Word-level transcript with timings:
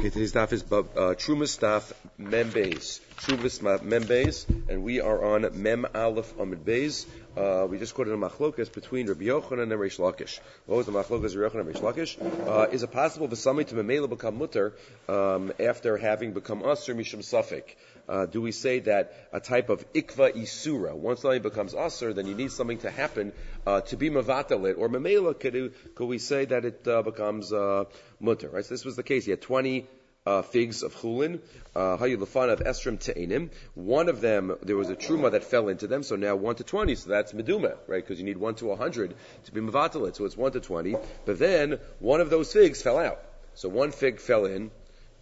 Okay, 0.00 0.08
today's 0.08 0.30
staff 0.30 0.50
is 0.54 0.62
uh, 0.96 1.12
Truma 1.12 1.46
staff 1.46 1.92
Membeis. 2.18 3.00
Truma 3.18 3.50
Membeis, 3.82 4.48
and 4.70 4.82
we 4.82 4.98
are 4.98 5.22
on 5.22 5.62
Mem 5.62 5.84
Aleph 5.94 6.32
Amid 6.38 6.64
Beis. 6.64 7.04
Uh, 7.36 7.66
we 7.70 7.78
just 7.78 7.94
quoted 7.94 8.12
a 8.12 8.16
machlokas 8.16 8.72
between 8.72 9.06
Rabbi 9.06 9.24
Yochanan 9.24 9.62
and 9.62 9.72
Reish 9.72 9.98
Lakish. 9.98 10.40
What 10.66 10.78
was 10.78 10.86
the 10.86 10.92
machlokas 10.92 11.36
Rabbi 11.36 11.54
Yochanan 11.54 11.66
and 11.66 11.74
Reish 11.74 11.80
Lakish? 11.80 12.48
Uh, 12.48 12.68
is 12.70 12.82
it 12.82 12.90
possible 12.90 13.28
for 13.28 13.36
somebody 13.36 13.68
to 13.70 13.76
memela 13.76 14.08
become 14.08 14.38
mutter 14.38 14.74
um, 15.08 15.52
after 15.60 15.96
having 15.96 16.32
become 16.32 16.64
usher 16.64 16.94
mishum 16.94 17.20
safik? 17.20 17.76
Uh, 18.08 18.26
do 18.26 18.40
we 18.40 18.50
say 18.50 18.80
that 18.80 19.14
a 19.32 19.38
type 19.38 19.68
of 19.68 19.90
ikva 19.92 20.32
isura, 20.32 20.92
once 20.92 21.22
something 21.22 21.42
becomes 21.42 21.74
usher, 21.74 22.12
then 22.12 22.26
you 22.26 22.34
need 22.34 22.50
something 22.50 22.78
to 22.78 22.90
happen 22.90 23.32
uh, 23.64 23.80
to 23.82 23.96
be 23.96 24.10
mavatalit, 24.10 24.76
or 24.76 24.88
memela, 24.88 25.38
could, 25.38 25.72
could 25.94 26.06
we 26.06 26.18
say 26.18 26.44
that 26.46 26.64
it 26.64 26.88
uh, 26.88 27.02
becomes 27.02 27.52
uh, 27.52 27.84
mutter? 28.18 28.48
Right? 28.48 28.64
So 28.64 28.74
this 28.74 28.84
was 28.84 28.96
the 28.96 29.04
case. 29.04 29.24
He 29.24 29.30
had 29.30 29.40
20 29.40 29.86
uh, 30.26 30.42
figs 30.42 30.82
of 30.82 30.94
chulin, 30.94 31.40
uh, 31.74 31.96
hayulafan 31.96 32.52
of 32.52 32.60
estrim 32.60 32.98
te'enim. 32.98 33.50
One 33.74 34.08
of 34.08 34.20
them, 34.20 34.56
there 34.62 34.76
was 34.76 34.90
a 34.90 34.96
truma 34.96 35.30
that 35.32 35.44
fell 35.44 35.68
into 35.68 35.86
them, 35.86 36.02
so 36.02 36.16
now 36.16 36.36
1 36.36 36.56
to 36.56 36.64
20, 36.64 36.94
so 36.94 37.10
that's 37.10 37.32
meduma, 37.32 37.76
right? 37.86 38.02
Because 38.02 38.18
you 38.18 38.24
need 38.24 38.36
1 38.36 38.56
to 38.56 38.66
100 38.66 39.14
to 39.44 39.52
be 39.52 39.60
mavatalit, 39.60 40.16
so 40.16 40.24
it's 40.24 40.36
1 40.36 40.52
to 40.52 40.60
20. 40.60 40.96
But 41.24 41.38
then, 41.38 41.78
one 41.98 42.20
of 42.20 42.30
those 42.30 42.52
figs 42.52 42.82
fell 42.82 42.98
out. 42.98 43.20
So 43.54 43.68
one 43.68 43.92
fig 43.92 44.20
fell 44.20 44.44
in, 44.44 44.70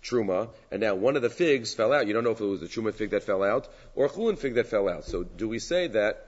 truma, 0.03 0.51
and 0.71 0.81
now 0.81 0.95
one 0.95 1.17
of 1.17 1.23
the 1.23 1.31
figs 1.31 1.75
fell 1.75 1.93
out. 1.93 2.07
You 2.07 2.13
don't 2.13 2.25
know 2.25 2.33
if 2.33 2.41
it 2.41 2.45
was 2.45 2.63
a 2.63 2.67
truma 2.67 2.93
fig 2.93 3.11
that 3.11 3.23
fell 3.23 3.43
out 3.43 3.69
or 3.95 4.07
a 4.07 4.09
chulin 4.09 4.39
fig 4.39 4.55
that 4.55 4.67
fell 4.67 4.89
out. 4.89 5.05
So 5.05 5.23
do 5.23 5.49
we 5.49 5.59
say 5.59 5.89
that 5.89 6.25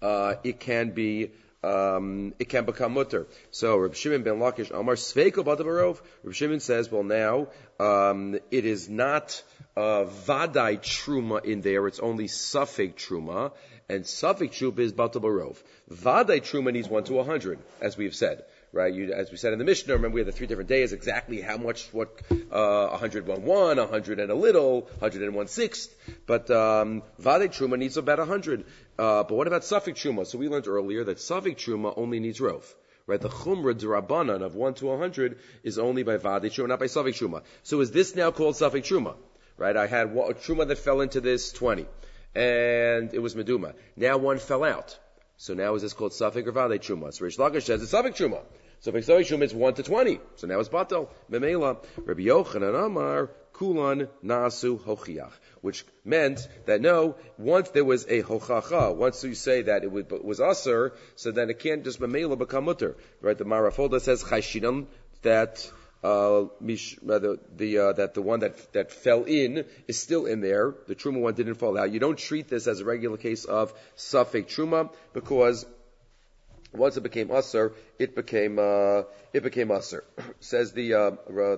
uh, 0.00 0.34
it 0.44 0.60
can 0.60 0.90
be 0.90 1.32
um, 1.62 2.34
it 2.38 2.48
can 2.48 2.64
become 2.64 2.94
mutter. 2.94 3.26
So 3.50 3.76
Reb 3.76 3.94
Shimon 3.94 4.22
ben 4.22 4.38
Lakish 4.38 4.70
Amar 4.70 4.94
Sveiko 4.94 5.44
Badabarov. 5.44 6.00
Reb 6.24 6.34
Shimon 6.34 6.60
says, 6.60 6.90
well 6.90 7.02
now 7.02 7.48
um, 7.78 8.38
it 8.50 8.64
is 8.64 8.88
not 8.88 9.42
uh, 9.76 10.04
vadai 10.26 10.78
truma 10.78 11.44
in 11.44 11.60
there; 11.60 11.86
it's 11.86 12.00
only 12.00 12.28
suffix 12.28 13.04
truma, 13.04 13.52
and 13.88 14.06
suffix 14.06 14.58
truma 14.58 14.78
is 14.78 14.92
Badabarov. 14.92 15.56
Vadai 15.90 16.40
truma 16.40 16.72
needs 16.72 16.88
one 16.88 17.04
to 17.04 17.18
a 17.18 17.24
hundred, 17.24 17.58
as 17.80 17.96
we 17.96 18.04
have 18.04 18.14
said 18.14 18.44
right? 18.72 18.92
You, 18.92 19.12
as 19.12 19.30
we 19.30 19.36
said 19.36 19.52
in 19.52 19.58
the 19.58 19.64
Mishnah, 19.64 19.94
remember 19.94 20.14
we 20.14 20.20
had 20.20 20.28
the 20.28 20.32
three 20.32 20.46
different 20.46 20.68
days, 20.68 20.92
exactly 20.92 21.40
how 21.40 21.56
much, 21.56 21.88
what, 21.92 22.20
uh, 22.30 22.88
101 22.88 23.42
one, 23.44 23.76
100 23.78 24.20
and 24.20 24.30
a 24.30 24.34
little, 24.34 24.82
101 24.98 25.46
sixth. 25.48 25.94
But, 26.26 26.50
um, 26.50 27.02
Vade 27.18 27.50
Truma 27.50 27.78
needs 27.78 27.96
about 27.96 28.18
100. 28.18 28.64
Uh, 28.98 29.24
but 29.24 29.32
what 29.32 29.46
about 29.46 29.64
Suffolk 29.64 29.94
Truma? 29.94 30.26
So 30.26 30.38
we 30.38 30.48
learned 30.48 30.68
earlier 30.68 31.04
that 31.04 31.20
Suffolk 31.20 31.56
Truma 31.56 31.94
only 31.96 32.20
needs 32.20 32.38
Rov. 32.38 32.64
Right, 33.06 33.20
the 33.20 33.28
chumra 33.28 33.74
drabanan 33.74 34.42
of 34.42 34.54
one 34.54 34.74
to 34.74 34.96
hundred 34.96 35.40
is 35.64 35.80
only 35.80 36.04
by 36.04 36.16
vade 36.16 36.52
truma, 36.52 36.68
not 36.68 36.78
by 36.78 36.84
safek 36.84 37.14
truma. 37.18 37.42
So 37.64 37.80
is 37.80 37.90
this 37.90 38.14
now 38.14 38.30
called 38.30 38.54
safek 38.54 38.84
truma? 38.84 39.16
Right, 39.56 39.76
I 39.76 39.88
had 39.88 40.08
a 40.08 40.34
truma 40.34 40.68
that 40.68 40.78
fell 40.78 41.00
into 41.00 41.20
this 41.20 41.50
twenty, 41.50 41.86
and 42.36 43.12
it 43.12 43.18
was 43.18 43.34
meduma. 43.34 43.74
Now 43.96 44.18
one 44.18 44.38
fell 44.38 44.62
out. 44.62 44.96
So 45.40 45.54
now 45.54 45.74
is 45.74 45.80
this 45.80 45.94
called 45.94 46.12
Safik 46.12 46.46
or 46.46 46.52
Vade 46.52 46.82
Truma? 46.82 47.14
So 47.14 47.24
Rish 47.24 47.38
Lakish 47.38 47.62
says 47.62 47.82
it's 47.82 47.92
Safik 47.92 48.14
Truma. 48.14 48.42
So 48.80 48.92
Safik 48.92 49.26
Truma 49.26 49.42
is 49.42 49.54
1 49.54 49.74
to 49.74 49.82
20. 49.82 50.20
So 50.36 50.46
now 50.46 50.58
it's 50.58 50.70
Batel. 50.70 51.08
Memela. 51.30 51.84
Rabbi 51.98 52.22
Yochanan 52.22 52.86
Amar 52.86 53.30
Kulan 53.52 54.08
Nasu 54.24 54.80
Hochiach. 54.80 55.32
Which 55.60 55.84
meant 56.02 56.48
that 56.64 56.80
no, 56.80 57.16
once 57.36 57.68
there 57.70 57.84
was 57.84 58.04
a 58.06 58.22
Hochacha, 58.22 58.96
once 58.96 59.22
you 59.22 59.34
say 59.34 59.62
that 59.62 59.84
it 59.84 59.92
was 59.92 60.40
Aser, 60.40 60.94
so 61.16 61.30
then 61.30 61.50
it 61.50 61.58
can't 61.58 61.84
just 61.84 62.00
Memela 62.00 62.38
become 62.38 62.64
Mutter. 62.64 62.96
Right? 63.20 63.36
The 63.36 63.44
Marafolda 63.44 64.00
says 64.00 64.24
Chayshinam, 64.24 64.86
that 65.22 65.70
uh, 66.02 66.44
the, 66.62 67.38
the 67.54 67.78
uh, 67.78 67.92
that 67.92 68.14
the 68.14 68.22
one 68.22 68.40
that 68.40 68.72
that 68.72 68.90
fell 68.90 69.24
in 69.24 69.66
is 69.86 69.98
still 69.98 70.24
in 70.24 70.40
there. 70.40 70.74
The 70.86 70.94
truma 70.94 71.20
one 71.20 71.34
didn't 71.34 71.56
fall 71.56 71.78
out. 71.78 71.92
You 71.92 72.00
don't 72.00 72.18
treat 72.18 72.48
this 72.48 72.66
as 72.66 72.80
a 72.80 72.86
regular 72.86 73.18
case 73.18 73.44
of 73.44 73.74
suffix 73.96 74.54
truma 74.54 74.90
because 75.12 75.66
once 76.72 76.96
it 76.96 77.02
became 77.02 77.30
usher, 77.30 77.72
it 77.98 78.14
became 78.14 78.58
uh, 78.58 79.02
it 79.32 79.42
became 79.42 79.70
usher. 79.70 80.04
Says 80.40 80.72
the 80.72 80.94
uh, 80.94 81.10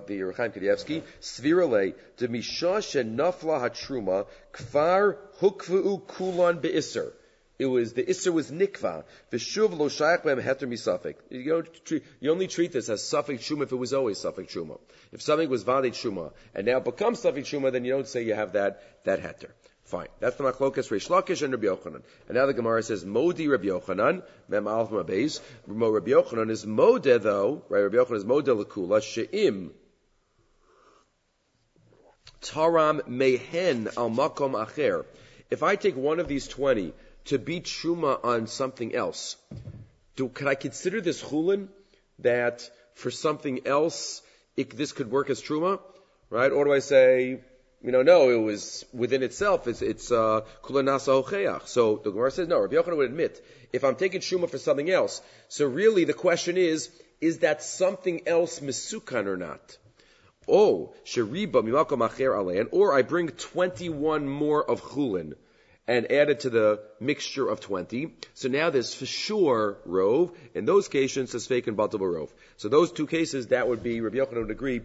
the 0.07 0.23
Reb 0.23 0.35
Chaim 0.35 0.51
Kanievsky, 0.51 1.03
Svirale 1.21 1.95
de 2.17 2.27
mishash 2.27 2.95
nafla 3.03 3.61
hatruma 3.61 4.25
kfar 4.53 5.17
hukvu 5.39 6.07
kulan 6.07 6.61
beisser 6.61 7.13
it 7.59 7.67
was 7.67 7.93
the 7.93 8.03
Isser 8.03 8.33
was 8.33 8.51
nikva. 8.51 9.03
The 9.29 9.37
shuv 9.37 9.77
lo 9.77 9.87
shayach 9.87 10.23
b'hem 10.23 10.41
heter 10.41 10.67
misafik. 10.67 11.15
You 11.29 12.01
you 12.19 12.31
only 12.31 12.47
treat 12.47 12.71
this 12.71 12.89
as 12.89 13.01
suffik 13.01 13.39
shuma 13.39 13.63
if 13.63 13.71
it 13.71 13.75
was 13.75 13.93
always 13.93 14.17
suffik 14.17 14.49
shuma. 14.49 14.79
If 15.11 15.21
something 15.21 15.49
was 15.49 15.63
vadet 15.63 15.93
shuma 15.93 16.33
and 16.55 16.65
now 16.65 16.79
becomes 16.79 17.21
suffik 17.21 17.45
shuma, 17.45 17.71
then 17.71 17.85
you 17.85 17.93
don't 17.93 18.07
say 18.07 18.23
you 18.23 18.33
have 18.33 18.53
that 18.53 19.03
that 19.05 19.21
heter. 19.21 19.51
Fine. 19.93 20.07
That's 20.19 20.37
the 20.37 20.43
machlokas 20.43 20.89
Reish 20.89 21.07
Lakish 21.07 21.43
and 21.43 21.53
Rabbi 21.53 21.67
Yochanan. 21.67 22.01
And 22.27 22.35
now 22.35 22.47
the 22.47 22.53
Gemara 22.55 22.81
says 22.81 23.05
Modi 23.05 23.47
Rabbi 23.47 23.65
Yochanan 23.65 24.23
Mem 24.47 24.67
Alf 24.67 24.89
Mabeis. 24.89 25.39
Rabbi 25.67 26.09
Yochanan 26.09 26.49
is 26.49 26.65
Modeh 26.65 27.21
though. 27.21 27.61
Right? 27.69 27.81
Rabbi 27.81 27.97
Yochanan 27.97 28.15
is 28.15 28.25
Modeh 28.25 28.65
lekula 28.65 29.01
sheim. 29.01 29.69
Taram 32.41 33.07
mehen 33.07 33.87
al 33.95 34.09
makom 34.09 34.53
acher. 34.65 35.05
If 35.51 35.61
I 35.61 35.75
take 35.75 35.95
one 35.95 36.19
of 36.19 36.27
these 36.27 36.47
twenty 36.47 36.95
to 37.25 37.37
be 37.37 37.61
truma 37.61 38.25
on 38.25 38.47
something 38.47 38.95
else. 38.95 39.35
Do, 40.15 40.27
could 40.27 40.47
I 40.47 40.55
consider 40.55 41.01
this 41.01 41.21
chulin 41.21 41.67
that 42.17 42.67
for 42.95 43.11
something 43.11 43.67
else 43.67 44.23
it, 44.57 44.75
this 44.75 44.91
could 44.91 45.11
work 45.11 45.29
as 45.29 45.39
truma, 45.39 45.79
right? 46.31 46.51
Or 46.51 46.65
do 46.65 46.73
I 46.73 46.79
say, 46.79 47.41
you 47.83 47.91
know, 47.91 48.01
no, 48.01 48.29
it 48.29 48.41
was 48.41 48.85
within 48.93 49.23
itself. 49.23 49.67
It's 49.67 49.81
it's 49.81 50.09
uh, 50.09 50.37
uh, 50.37 51.59
So 51.65 52.01
the 52.03 52.11
Gemara 52.11 52.31
says 52.31 52.47
no. 52.47 52.59
Rabbi 52.59 52.75
Yochanan 52.75 52.97
would 52.97 53.09
admit 53.09 53.45
if 53.73 53.83
I'm 53.83 53.95
taking 53.95 54.21
shuma 54.21 54.49
for 54.49 54.57
something 54.57 54.89
else. 54.89 55.21
So 55.49 55.67
really, 55.67 56.05
the 56.05 56.13
question 56.13 56.55
is, 56.55 56.89
is 57.19 57.39
that 57.39 57.61
something 57.61 58.25
else 58.25 58.61
misukan 58.61 59.27
or 59.27 59.35
not? 59.35 59.77
Oh, 60.47 60.93
sheriba 61.05 61.61
mimakom 61.61 62.07
acher 62.07 62.33
alein, 62.33 62.69
or 62.71 62.93
I 62.93 63.01
bring 63.01 63.27
21 63.27 64.29
more 64.29 64.63
of 64.63 64.81
chulin 64.81 65.33
and 65.85 66.09
added 66.09 66.39
to 66.41 66.49
the 66.49 66.79
mixture 67.01 67.49
of 67.49 67.59
20. 67.59 68.13
So 68.33 68.47
now 68.47 68.69
there's 68.69 68.93
for 68.93 69.05
sure 69.05 69.77
rove. 69.85 70.31
In 70.53 70.63
those 70.63 70.87
cases, 70.87 71.35
it's 71.35 71.47
fake 71.47 71.67
and 71.67 71.77
batal 71.77 71.99
rove. 71.99 72.33
So 72.55 72.69
those 72.69 72.93
two 72.93 73.07
cases, 73.07 73.47
that 73.47 73.67
would 73.67 73.83
be, 73.83 73.99
Rabbi 73.99 74.17
Yochanan 74.17 74.41
would 74.43 74.51
agree, 74.51 74.81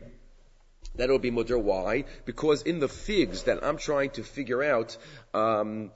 that 0.98 1.08
would 1.08 1.22
be 1.22 1.30
mutter. 1.30 1.58
Why? 1.58 2.04
Because 2.24 2.62
in 2.62 2.80
the 2.80 2.88
figs 2.88 3.44
that 3.44 3.64
I'm 3.64 3.78
trying 3.78 4.10
to 4.10 4.22
figure 4.22 4.62
out, 4.62 4.96
um, 5.32 5.90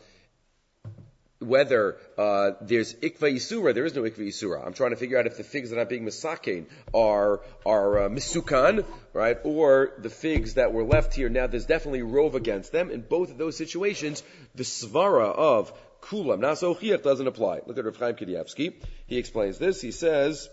whether 1.41 1.97
uh, 2.17 2.53
there's 2.61 2.95
ikva 2.95 3.35
yisura, 3.35 3.75
there 3.75 3.85
is 3.85 3.95
no 3.95 4.03
ikva 4.03 4.19
yisura. 4.19 4.65
I'm 4.65 4.75
trying 4.75 4.91
to 4.91 4.97
figure 4.97 5.19
out 5.19 5.27
if 5.27 5.37
the 5.37 5.45
figs 5.45 5.71
that 5.71 5.79
are 5.79 5.85
being 5.85 6.05
misakein 6.05 6.67
are 6.95 7.41
are 7.67 8.05
uh, 8.05 8.09
misukan, 8.09 8.85
right, 9.13 9.39
or 9.45 9.93
the 9.99 10.11
figs 10.11 10.55
that 10.55 10.73
were 10.73 10.85
left 10.85 11.15
here. 11.15 11.29
Now 11.29 11.49
there's 11.49 11.67
definitely 11.67 12.03
rove 12.03 12.35
against 12.35 12.73
them. 12.73 12.91
In 12.91 13.03
both 13.03 13.31
of 13.31 13.39
those 13.39 13.57
situations, 13.57 14.23
the 14.55 14.65
svara 14.65 15.35
of 15.35 15.73
kulam 16.01 16.41
nasochiach 16.41 17.03
doesn't 17.03 17.27
apply. 17.27 17.61
Look 17.67 17.79
at 17.79 17.85
Rav 17.85 17.97
Chaim 17.97 18.15
Kanievsky. 18.15 18.75
He 19.07 19.19
explains 19.19 19.59
this. 19.59 19.81
He 19.81 19.91
says. 19.91 20.49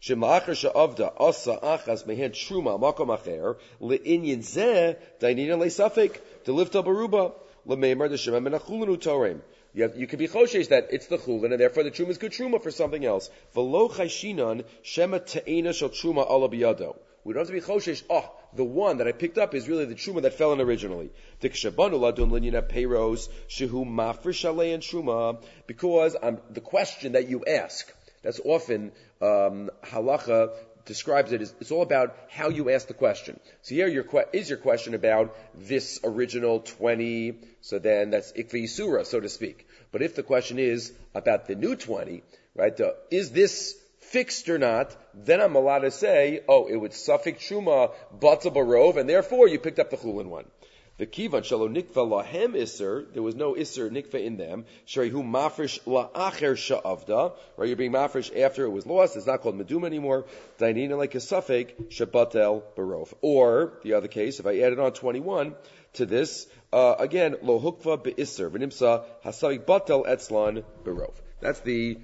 Shemachar 0.00 0.54
sha'avda 0.54 1.12
asa 1.18 1.58
achas 1.62 2.06
mehen 2.06 2.32
truma 2.32 2.78
makom 2.78 3.08
acher 3.16 3.56
le'inyin 3.80 4.42
zeh 4.42 4.96
dainina 5.20 5.58
le'safik 5.58 6.20
to 6.44 6.52
lift 6.52 6.76
up 6.76 6.86
aruba 6.86 7.32
le'meimar 7.66 8.08
de 8.08 8.16
shemem 8.16 8.48
menachulinu 8.48 8.96
torem. 8.98 9.40
You, 9.74 9.82
have, 9.82 9.96
you 9.96 10.06
can 10.06 10.20
be 10.20 10.28
choshesh 10.28 10.68
that 10.68 10.88
it's 10.92 11.08
the 11.08 11.18
chulin, 11.18 11.50
and 11.50 11.60
therefore 11.60 11.82
the 11.82 11.90
truma 11.90 12.10
is 12.10 12.18
good 12.18 12.30
truma 12.30 12.62
for 12.62 12.70
something 12.70 13.04
else. 13.04 13.28
V'lo 13.56 13.90
chayshinan 13.90 14.64
shema 14.82 15.18
te'ena 15.18 15.72
shel 15.72 15.88
truma 15.88 16.28
ala 16.30 16.48
biyado. 16.48 16.96
We 17.24 17.32
don't 17.32 17.40
have 17.40 17.48
to 17.48 17.52
be 17.54 17.60
choshesh. 17.60 18.04
Oh, 18.10 18.30
the 18.54 18.64
one 18.64 18.98
that 18.98 19.08
I 19.08 19.12
picked 19.12 19.38
up 19.38 19.54
is 19.54 19.66
really 19.66 19.86
the 19.86 19.94
truma 19.94 20.22
that 20.22 20.34
fell 20.34 20.52
in 20.52 20.60
originally. 20.60 21.10
Dikshabanu 21.40 21.98
ladun 21.98 22.30
linyana 22.30 22.62
and 24.74 24.82
truma. 24.82 25.42
Because 25.66 26.16
um, 26.22 26.38
the 26.50 26.60
question 26.60 27.12
that 27.12 27.28
you 27.28 27.44
ask, 27.46 27.92
that's 28.24 28.40
often 28.44 28.90
um, 29.22 29.70
halacha 29.84 30.50
describes 30.84 31.32
it 31.32 31.40
it's 31.42 31.70
all 31.70 31.82
about 31.82 32.16
how 32.28 32.48
you 32.48 32.70
ask 32.70 32.88
the 32.88 32.94
question. 32.94 33.38
So 33.62 33.74
here 33.74 33.88
your 33.88 34.04
que- 34.04 34.24
is 34.32 34.48
your 34.48 34.58
question 34.58 34.94
about 34.94 35.36
this 35.54 36.00
original 36.04 36.60
20, 36.60 37.38
so 37.60 37.78
then 37.78 38.10
that's 38.10 38.32
ikvi 38.32 38.68
surah, 38.68 39.04
so 39.04 39.20
to 39.20 39.28
speak. 39.28 39.66
But 39.92 40.02
if 40.02 40.14
the 40.14 40.22
question 40.22 40.58
is 40.58 40.92
about 41.14 41.46
the 41.46 41.54
new 41.54 41.76
20, 41.76 42.22
right, 42.54 42.78
is 43.10 43.30
this 43.30 43.76
fixed 44.00 44.48
or 44.48 44.58
not, 44.58 44.94
then 45.14 45.40
I'm 45.40 45.56
allowed 45.56 45.80
to 45.80 45.90
say, 45.90 46.40
oh, 46.48 46.66
it 46.66 46.76
would 46.76 46.92
suffix 46.92 47.48
truma, 47.48 47.92
batzah 48.18 48.54
barov, 48.54 48.96
and 48.96 49.08
therefore 49.08 49.48
you 49.48 49.58
picked 49.58 49.78
up 49.78 49.90
the 49.90 49.96
chulin 49.96 50.26
one. 50.26 50.44
The 50.96 51.06
kivan 51.06 51.42
shalo 51.42 51.68
nikva 51.68 52.06
lahem 52.06 52.54
iser. 52.54 53.04
There 53.12 53.22
was 53.22 53.34
no 53.34 53.56
iser 53.56 53.90
nikva 53.90 54.24
in 54.24 54.36
them. 54.36 54.64
Sharihu 54.86 55.24
mafresh 55.24 55.80
la'acher 55.84 56.54
sha'avda. 56.54 57.32
Right, 57.56 57.66
you're 57.66 57.76
being 57.76 57.90
mafresh 57.90 58.40
after 58.40 58.64
it 58.64 58.70
was 58.70 58.86
lost. 58.86 59.16
It's 59.16 59.26
not 59.26 59.40
called 59.40 59.58
meduma 59.58 59.86
anymore. 59.86 60.26
Dainina 60.58 60.96
like 60.96 61.16
a 61.16 61.20
suffix 61.20 61.72
shabatel 61.88 62.62
barov. 62.76 63.12
Or 63.22 63.72
the 63.82 63.94
other 63.94 64.06
case, 64.06 64.38
if 64.38 64.46
I 64.46 64.60
added 64.60 64.78
on 64.78 64.92
21 64.92 65.56
to 65.94 66.06
this, 66.06 66.46
uh, 66.72 66.94
again 66.98 67.36
lo 67.42 67.58
hukva 67.58 67.98
beiser 67.98 68.48
v'nimsa 68.48 69.04
hasavik 69.24 69.64
batel 69.64 70.06
etzlan 70.06 70.62
barov. 70.84 71.14
That's 71.40 71.58
the 71.60 71.98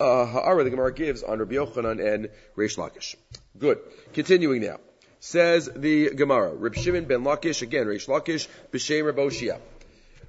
uh, 0.00 0.24
ha'ara 0.24 0.64
the 0.64 0.70
Gemara 0.70 0.94
gives 0.94 1.22
on 1.22 1.38
Rabbi 1.38 1.54
Yochanan 1.54 2.14
and 2.14 2.30
Reish 2.56 2.78
Lakish. 2.78 3.16
Good. 3.58 3.78
Continuing 4.14 4.62
now. 4.62 4.78
Says 5.18 5.70
the 5.74 6.10
Gemara, 6.14 6.54
Reb 6.54 6.74
Shimon 6.74 7.06
ben 7.06 7.24
Lakish, 7.24 7.62
again, 7.62 7.86
Reish 7.86 8.06
Lakish, 8.06 8.48
B'Shem 8.70 9.10
Raboshia. 9.10 9.58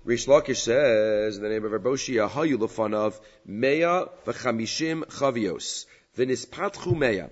Reish 0.06 0.28
Lakish 0.28 0.62
says, 0.62 1.36
in 1.36 1.44
the 1.44 1.50
name 1.50 1.66
of 1.66 1.72
Raboshia, 1.72 2.30
Hayu 2.30 2.58
Lefanav, 2.58 3.20
Mea 3.46 4.08
v'chamishim 4.26 5.04
chavios, 5.04 5.86
v'nispatchu 6.18 6.98
mea. 6.98 7.26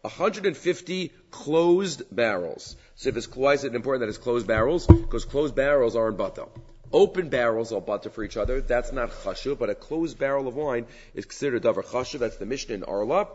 150 0.00 1.12
closed 1.30 2.02
barrels. 2.10 2.76
So 2.96 3.10
if 3.10 3.16
it's, 3.16 3.28
why 3.36 3.52
is 3.52 3.64
it 3.64 3.74
important 3.74 4.00
that 4.00 4.08
it's 4.08 4.18
closed 4.18 4.46
barrels? 4.46 4.86
Because 4.86 5.24
closed 5.26 5.54
barrels 5.54 5.94
are 5.94 6.08
in 6.08 6.16
batel. 6.16 6.48
Open 6.92 7.28
barrels 7.28 7.72
are 7.72 7.80
butter 7.80 8.10
for 8.10 8.24
each 8.24 8.36
other. 8.36 8.60
That's 8.60 8.90
not 8.90 9.10
chashuv, 9.10 9.58
but 9.58 9.70
a 9.70 9.74
closed 9.74 10.18
barrel 10.18 10.48
of 10.48 10.56
wine 10.56 10.86
is 11.14 11.26
considered 11.26 11.62
davar 11.62 11.84
chashuv. 11.84 12.18
That's 12.18 12.38
the 12.38 12.46
Mishnah 12.46 12.74
in 12.74 12.84
Arla 12.84 13.28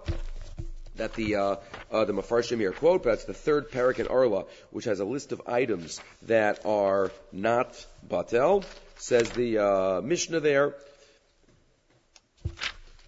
that 0.97 1.13
the 1.13 1.35
uh, 1.35 1.55
uh, 1.91 2.05
the 2.05 2.13
Mefarshim 2.13 2.59
here 2.59 2.71
quote, 2.71 3.03
but 3.03 3.11
that's 3.11 3.25
the 3.25 3.33
third 3.33 3.71
parak 3.71 3.99
in 3.99 4.07
Arla, 4.07 4.45
which 4.71 4.85
has 4.85 4.99
a 4.99 5.05
list 5.05 5.31
of 5.31 5.41
items 5.47 6.01
that 6.23 6.65
are 6.65 7.11
not 7.31 7.85
batel. 8.07 8.63
Says 8.97 9.29
the 9.29 9.59
uh, 9.59 10.01
Mishnah 10.01 10.39
there, 10.39 10.75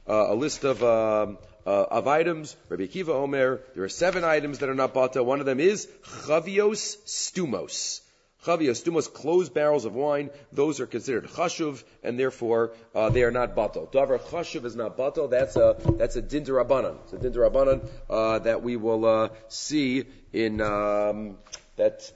uh, 0.07 0.27
a 0.29 0.35
list 0.35 0.63
of 0.63 0.83
um, 0.83 1.37
uh, 1.65 1.85
of 1.91 2.07
items. 2.07 2.55
Rabbi 2.69 2.83
Akiva 2.83 3.09
Omer, 3.09 3.61
there 3.75 3.83
are 3.83 3.89
seven 3.89 4.23
items 4.23 4.59
that 4.59 4.69
are 4.69 4.75
not 4.75 4.93
batel. 4.93 5.25
One 5.25 5.39
of 5.39 5.45
them 5.45 5.59
is 5.59 5.87
chavios 6.03 6.97
stumos. 7.05 8.01
Chavios, 8.45 8.81
stumos, 8.81 9.11
closed 9.11 9.53
barrels 9.53 9.83
of 9.83 9.95
wine, 9.95 10.29
those 10.53 10.79
are 10.79 10.87
considered 10.87 11.25
chashuv, 11.25 11.83
and 12.03 12.17
therefore 12.17 12.71
uh, 12.95 13.09
they 13.09 13.23
are 13.23 13.31
not 13.31 13.53
batal. 13.53 13.91
Davar 13.91 14.17
chashuv 14.19 14.63
is 14.63 14.77
not 14.77 14.97
batal. 14.97 15.29
That's 15.29 15.57
a 15.57 15.75
that's 15.97 16.15
a 16.15 16.21
din 16.21 16.43
It's 16.43 17.13
a 17.13 17.17
din 17.17 17.81
uh, 18.09 18.39
that 18.39 18.63
we 18.63 18.77
will 18.77 19.05
uh, 19.05 19.29
see 19.49 20.05
in 20.31 20.61
um, 20.61 21.37
that 21.75 22.11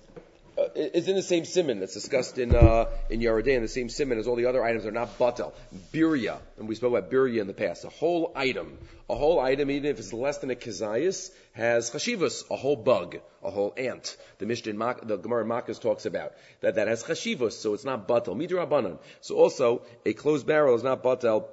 uh, 0.57 0.67
is 0.75 1.07
in 1.07 1.15
the 1.15 1.23
same 1.23 1.45
simon 1.45 1.79
that's 1.79 1.93
discussed 1.93 2.37
in 2.37 2.53
uh, 2.53 2.85
in 3.09 3.19
Yeridei, 3.19 3.55
in 3.55 3.61
the 3.61 3.67
same 3.67 3.89
simon 3.89 4.19
as 4.19 4.27
all 4.27 4.35
the 4.35 4.45
other 4.45 4.63
items 4.63 4.85
are 4.85 4.91
not 4.91 5.17
batel. 5.17 5.53
Birya, 5.91 6.37
and 6.57 6.67
we 6.67 6.75
spoke 6.75 6.95
about 6.95 7.11
birya 7.11 7.41
in 7.41 7.47
the 7.47 7.53
past. 7.53 7.85
A 7.85 7.89
whole 7.89 8.31
item, 8.35 8.77
a 9.09 9.15
whole 9.15 9.39
item, 9.39 9.71
even 9.71 9.89
if 9.89 9.99
it's 9.99 10.13
less 10.13 10.37
than 10.39 10.51
a 10.51 10.55
kizayis, 10.55 11.31
has 11.53 11.89
chashivas, 11.89 12.43
a 12.51 12.55
whole 12.55 12.75
bug, 12.75 13.17
a 13.43 13.49
whole 13.49 13.73
ant. 13.77 14.15
The 14.37 14.45
Mishnah, 14.45 14.73
Mak- 14.73 15.07
the 15.07 15.17
Gemara 15.17 15.45
Makkos 15.45 15.81
talks 15.81 16.05
about 16.05 16.33
that 16.61 16.75
that 16.75 16.87
has 16.87 17.03
chashivas, 17.03 17.53
so 17.53 17.73
it's 17.73 17.85
not 17.85 18.07
batel. 18.07 18.35
Midrabanan. 18.35 18.99
So 19.21 19.35
also 19.35 19.81
a 20.05 20.13
closed 20.13 20.45
barrel 20.45 20.75
is 20.75 20.83
not 20.83 21.03
batel, 21.03 21.47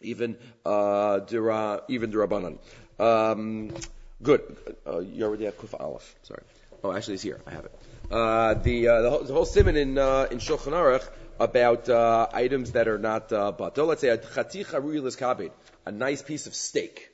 even 0.00 0.36
uh, 0.66 1.20
dira, 1.20 1.82
even 1.88 2.12
dirabanan. 2.12 2.58
Um, 2.98 3.72
good. 4.22 4.42
Uh, 4.86 4.96
Yeridei 4.96 5.52
Kuf 5.52 5.78
Aleph. 5.80 6.14
Sorry. 6.22 6.42
Oh, 6.84 6.92
actually, 6.92 7.14
it's 7.14 7.22
here. 7.22 7.40
I 7.46 7.50
have 7.50 7.64
it. 7.64 7.72
Uh, 8.12 8.52
the, 8.54 8.88
uh, 8.88 9.00
the, 9.00 9.10
whole, 9.10 9.24
whole 9.24 9.44
simon 9.46 9.74
in 9.74 9.96
uh, 9.96 10.26
in 10.30 10.36
Shulchan 10.36 10.72
Aruch 10.72 11.08
about 11.40 11.88
uh, 11.88 12.28
items 12.34 12.72
that 12.72 12.86
are 12.86 12.98
not 12.98 13.32
uh, 13.32 13.52
bato. 13.58 13.86
Let's 13.86 14.02
say 14.02 14.08
a 14.08 14.18
chaticha 14.18 14.82
ruilas 14.82 15.16
kabed, 15.16 15.50
a 15.86 15.92
nice 15.92 16.20
piece 16.20 16.46
of 16.46 16.54
steak. 16.54 17.08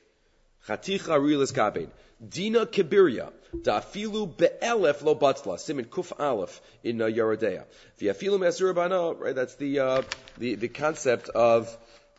Chaticha 0.67 1.17
ruilas 1.17 1.53
kabed. 1.53 1.87
Dina 2.27 2.65
kibiria. 2.65 3.31
Da'afilu 3.55 4.35
be'elef 4.35 5.01
lo 5.01 5.15
batla. 5.15 5.57
Simon 5.57 5.85
kuf 5.85 6.11
aleph 6.19 6.59
in 6.83 7.01
uh, 7.01 7.05
Yoreh 7.05 7.39
Deah. 7.39 7.63
V'afilu 8.01 8.37
mesur 8.37 9.19
right? 9.21 9.33
That's 9.33 9.55
the, 9.55 9.79
uh, 9.79 10.01
the, 10.37 10.55
the 10.55 10.67
concept 10.67 11.29
of, 11.29 11.77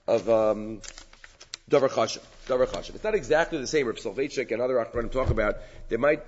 of, 0.09 0.27
um, 0.31 0.81
davar 1.71 1.91
chashem. 1.91 2.23
It's 2.51 3.05
not 3.05 3.15
exactly 3.15 3.59
the 3.59 3.67
same. 3.67 3.87
Reb 3.87 3.97
Soloveitchik 3.97 4.51
and 4.53 4.61
other 4.61 4.75
Achronim 4.75 5.11
talk 5.11 5.31
about 5.31 5.59
there 5.89 5.99
might 5.99 6.23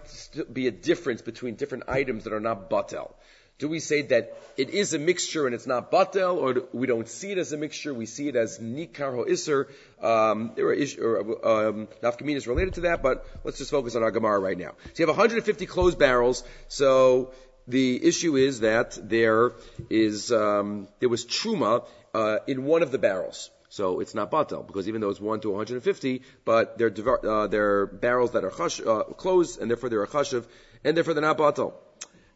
be 0.52 0.66
a 0.66 0.70
difference 0.70 1.22
between 1.22 1.56
different 1.56 1.84
items 1.88 2.24
that 2.24 2.32
are 2.32 2.40
not 2.40 2.70
batel. 2.70 3.12
Do 3.58 3.68
we 3.68 3.78
say 3.78 4.02
that 4.02 4.36
it 4.56 4.70
is 4.70 4.92
a 4.92 4.98
mixture 4.98 5.46
and 5.46 5.54
it's 5.54 5.68
not 5.68 5.92
batel, 5.92 6.36
or 6.36 6.64
we 6.72 6.88
don't 6.88 7.08
see 7.08 7.30
it 7.30 7.38
as 7.38 7.52
a 7.52 7.56
mixture? 7.56 7.94
We 7.94 8.06
see 8.06 8.26
it 8.26 8.34
as 8.34 8.58
nikar 8.58 9.14
ho 9.14 9.24
iser. 9.24 9.68
Um, 10.02 10.52
there 10.56 10.66
are 10.66 10.72
issues, 10.72 10.98
um, 10.98 11.86
nafkaminas 12.02 12.48
related 12.48 12.74
to 12.74 12.80
that, 12.82 13.04
but 13.04 13.24
let's 13.44 13.58
just 13.58 13.70
focus 13.70 13.94
on 13.94 14.02
our 14.02 14.10
Gemara 14.10 14.40
right 14.40 14.58
now. 14.58 14.72
So 14.94 15.02
you 15.02 15.06
have 15.06 15.16
150 15.16 15.66
closed 15.66 15.96
barrels. 15.96 16.42
So 16.66 17.32
the 17.68 18.04
issue 18.04 18.34
is 18.34 18.60
that 18.60 18.98
there 19.00 19.52
is 19.88 20.32
um, 20.32 20.88
there 20.98 21.08
was 21.08 21.24
truma 21.24 21.84
uh, 22.14 22.38
in 22.48 22.64
one 22.64 22.82
of 22.82 22.90
the 22.90 22.98
barrels. 22.98 23.51
So 23.72 24.00
it's 24.00 24.14
not 24.14 24.30
batal 24.30 24.66
because 24.66 24.86
even 24.86 25.00
though 25.00 25.08
it's 25.08 25.18
one 25.18 25.40
to 25.40 25.48
150, 25.48 26.20
but 26.44 26.76
they're 26.76 26.92
uh, 27.26 27.46
they're 27.46 27.86
barrels 27.86 28.32
that 28.32 28.44
are 28.44 28.50
chash, 28.50 28.86
uh, 28.86 29.04
closed 29.14 29.62
and 29.62 29.70
therefore 29.70 29.88
they're 29.88 30.02
a 30.02 30.06
chashiv 30.06 30.44
and 30.84 30.94
therefore 30.94 31.14
they're 31.14 31.22
not 31.22 31.38
batal. 31.38 31.72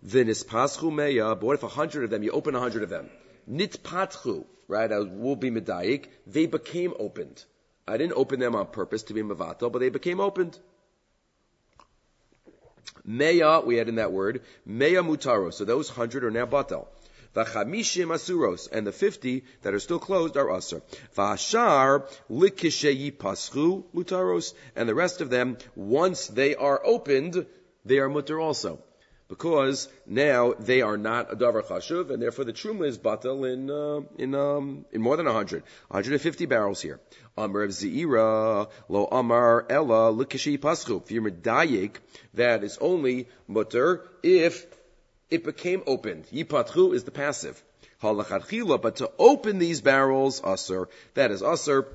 V'nispaschu 0.02 0.90
meya. 0.90 1.38
But 1.38 1.42
what 1.42 1.62
if 1.62 1.70
hundred 1.72 2.04
of 2.04 2.10
them? 2.10 2.22
You 2.22 2.30
open 2.30 2.54
hundred 2.54 2.84
of 2.84 2.88
them. 2.88 3.10
Nitpatchu. 3.50 4.46
Right? 4.66 4.90
I 4.90 5.00
will 5.00 5.36
be 5.36 5.50
medayik. 5.50 6.06
They 6.26 6.46
became 6.46 6.94
opened. 6.98 7.44
I 7.86 7.98
didn't 7.98 8.14
open 8.14 8.40
them 8.40 8.56
on 8.56 8.68
purpose 8.68 9.02
to 9.10 9.12
be 9.12 9.22
mavatal, 9.22 9.70
but 9.70 9.80
they 9.80 9.90
became 9.90 10.20
opened. 10.20 10.58
Meya, 13.06 13.62
we 13.62 13.78
add 13.78 13.90
in 13.90 13.96
that 13.96 14.10
word, 14.10 14.40
meya 14.66 15.04
mutaro. 15.04 15.52
So 15.52 15.66
those 15.66 15.90
hundred 15.90 16.24
are 16.24 16.30
now 16.30 16.46
batal. 16.46 16.86
And 17.36 18.86
the 18.86 18.94
fifty 18.94 19.44
that 19.62 19.74
are 19.74 19.78
still 19.78 19.98
closed 19.98 20.36
are 20.38 20.46
asur. 20.46 20.80
V'ashar 21.14 22.08
likisheyi 22.30 23.12
paschu 23.12 23.84
mutaros, 23.94 24.54
and 24.74 24.88
the 24.88 24.94
rest 24.94 25.20
of 25.20 25.28
them, 25.28 25.58
once 25.74 26.28
they 26.28 26.54
are 26.54 26.80
opened, 26.82 27.44
they 27.84 27.98
are 27.98 28.08
mutar 28.08 28.42
also. 28.42 28.78
Because 29.28 29.88
now 30.06 30.54
they 30.54 30.82
are 30.82 30.96
not 30.96 31.32
a 31.32 31.36
davar 31.36 31.62
chashuv, 31.62 32.10
and 32.10 32.22
therefore 32.22 32.44
the 32.44 32.52
truma 32.52 32.86
is 32.86 32.96
batal 32.96 33.52
in 33.52 33.70
uh, 33.70 34.06
in 34.16 34.34
um, 34.34 34.86
in 34.92 35.02
more 35.02 35.16
than 35.16 35.26
100, 35.26 35.64
150 35.88 36.46
barrels 36.46 36.80
here. 36.80 37.00
Amar 37.36 37.64
of 37.64 37.70
Zeira, 37.70 38.68
lo 38.88 39.08
Amar 39.10 39.66
Ella 39.68 40.12
Likishi 40.12 40.58
Paschu. 40.58 41.02
If 41.02 41.10
you're 41.10 41.28
that 42.34 42.64
is 42.64 42.78
only 42.78 43.28
mutter 43.48 44.06
if 44.22 44.66
it 45.30 45.44
became 45.44 45.82
opened. 45.86 46.26
Yipatchu 46.32 46.94
is 46.94 47.04
the 47.04 47.10
passive. 47.10 47.62
Halachadchila, 48.02 48.80
but 48.80 48.96
to 48.96 49.10
open 49.18 49.58
these 49.58 49.80
barrels, 49.80 50.40
asur, 50.40 50.88
that 51.14 51.30
is 51.30 51.42
asur, 51.42 51.86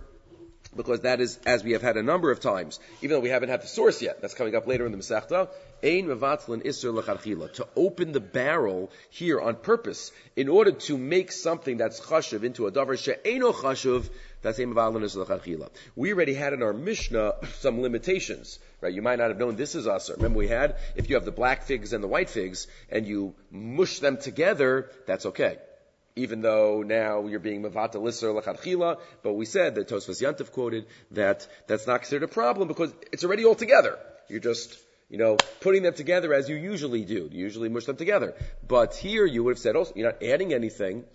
because 0.75 1.01
that 1.01 1.19
is, 1.19 1.39
as 1.45 1.63
we 1.63 1.73
have 1.73 1.81
had 1.81 1.97
a 1.97 2.03
number 2.03 2.31
of 2.31 2.39
times, 2.39 2.79
even 3.01 3.15
though 3.15 3.19
we 3.19 3.29
haven't 3.29 3.49
had 3.49 3.61
the 3.61 3.67
source 3.67 4.01
yet, 4.01 4.21
that's 4.21 4.33
coming 4.33 4.55
up 4.55 4.67
later 4.67 4.85
in 4.85 4.91
the 4.91 4.97
Masechta, 4.97 5.49
ein 5.83 6.07
mevatlin 6.07 6.61
lechadchila, 6.63 7.53
to 7.53 7.67
open 7.75 8.11
the 8.11 8.19
barrel 8.19 8.91
here 9.09 9.39
on 9.41 9.55
purpose, 9.55 10.11
in 10.35 10.47
order 10.49 10.71
to 10.71 10.97
make 10.97 11.31
something 11.31 11.77
that's 11.77 11.99
chashuv 11.99 12.43
into 12.43 12.67
a 12.67 12.71
davar 12.71 12.97
she'eno 12.97 13.51
chashuv, 13.51 14.09
that's 14.41 14.59
ein 14.59 14.73
mevatlin 14.73 15.01
lechadchila. 15.03 15.69
We 15.95 16.13
already 16.13 16.33
had 16.33 16.53
in 16.53 16.63
our 16.63 16.73
Mishnah 16.73 17.35
some 17.59 17.81
limitations 17.81 18.59
right? 18.81 18.93
You 18.93 19.01
might 19.01 19.19
not 19.19 19.29
have 19.29 19.37
known 19.37 19.55
this 19.55 19.75
is 19.75 19.85
usr. 19.85 20.15
Remember 20.17 20.39
we 20.39 20.47
had, 20.47 20.75
if 20.95 21.09
you 21.09 21.15
have 21.15 21.25
the 21.25 21.31
black 21.31 21.63
figs 21.63 21.93
and 21.93 22.03
the 22.03 22.07
white 22.07 22.29
figs, 22.29 22.67
and 22.89 23.05
you 23.05 23.35
mush 23.51 23.99
them 23.99 24.17
together, 24.17 24.89
that's 25.05 25.27
okay. 25.27 25.57
Even 26.15 26.41
though 26.41 26.83
now 26.83 27.27
you're 27.27 27.39
being 27.39 27.63
mavata 27.63 28.01
lisser 28.01 28.27
lachadchila, 28.27 28.99
but 29.23 29.33
we 29.33 29.45
said 29.45 29.75
that 29.75 29.87
Tosfos 29.87 30.21
Yantif 30.21 30.51
quoted 30.51 30.87
that 31.11 31.47
that's 31.67 31.87
not 31.87 32.01
considered 32.01 32.25
a 32.25 32.27
problem 32.27 32.67
because 32.67 32.93
it's 33.13 33.23
already 33.23 33.45
all 33.45 33.55
together. 33.55 33.97
You're 34.27 34.41
just, 34.41 34.77
you 35.09 35.17
know, 35.17 35.37
putting 35.37 35.83
them 35.83 35.93
together 35.93 36.33
as 36.33 36.49
you 36.49 36.57
usually 36.57 37.05
do. 37.05 37.29
You 37.31 37.39
usually 37.39 37.69
mush 37.69 37.85
them 37.85 37.95
together. 37.95 38.35
But 38.67 38.95
here 38.95 39.25
you 39.25 39.43
would 39.43 39.51
have 39.51 39.59
said, 39.59 39.75
oh, 39.75 39.87
you're 39.95 40.11
not 40.11 40.21
adding 40.21 40.53
anything 40.53 41.05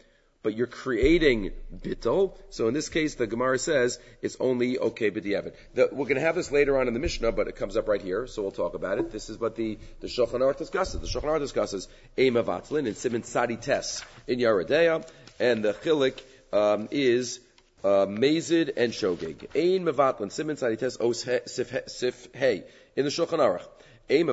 but 0.47 0.57
you're 0.57 0.69
creating 0.69 1.51
bittel. 1.77 2.33
So 2.51 2.69
in 2.69 2.75
this 2.75 2.89
case, 2.89 3.17
the 3.17 3.27
Gemara 3.27 3.59
says 3.59 3.99
it's 4.23 4.37
only 4.39 4.79
okay 4.79 5.11
b'diavad. 5.11 5.55
We're 5.75 6.05
going 6.05 6.15
to 6.15 6.21
have 6.21 6.37
this 6.37 6.53
later 6.53 6.79
on 6.79 6.87
in 6.87 6.95
the 6.95 7.01
Mishnah, 7.01 7.33
but 7.33 7.49
it 7.49 7.57
comes 7.57 7.77
up 7.77 7.89
right 7.89 8.01
here, 8.01 8.29
so 8.29 8.43
we'll 8.43 8.53
talk 8.53 8.75
about 8.75 9.01
it. 9.01 9.11
This 9.11 9.29
is 9.29 9.41
what 9.41 9.57
the, 9.57 9.77
the 9.99 10.07
Shulchan 10.07 10.39
Aruch 10.39 10.59
discusses. 10.59 11.01
The 11.01 11.09
Shulchan 11.09 11.31
Aruch 11.31 11.41
discusses 11.41 11.89
Ema 12.17 12.45
Vatlin 12.45 12.87
and 12.87 12.97
Simon 12.97 13.23
Tzadi 13.23 13.61
Tes 13.61 14.05
in 14.29 14.39
Yoreh 14.39 14.69
Deah, 14.69 15.05
and 15.41 15.65
the 15.65 15.75
Chilik 15.75 16.23
um, 16.53 16.87
is 16.93 17.41
uh, 17.83 18.07
Mazid 18.07 18.71
and 18.77 18.93
Shogeg. 18.93 19.49
Ein 19.57 19.85
Mevatlin, 19.85 20.31
Simon 20.31 20.55
Tzadi 20.55 20.79
Tes 20.79 20.97
Os 21.01 21.27
Sif 21.53 22.29
Hey 22.33 22.63
in 22.95 23.05
the 23.05 23.11
Shulchan 23.11 23.41
Aruch. 23.41 23.67
Even 24.09 24.29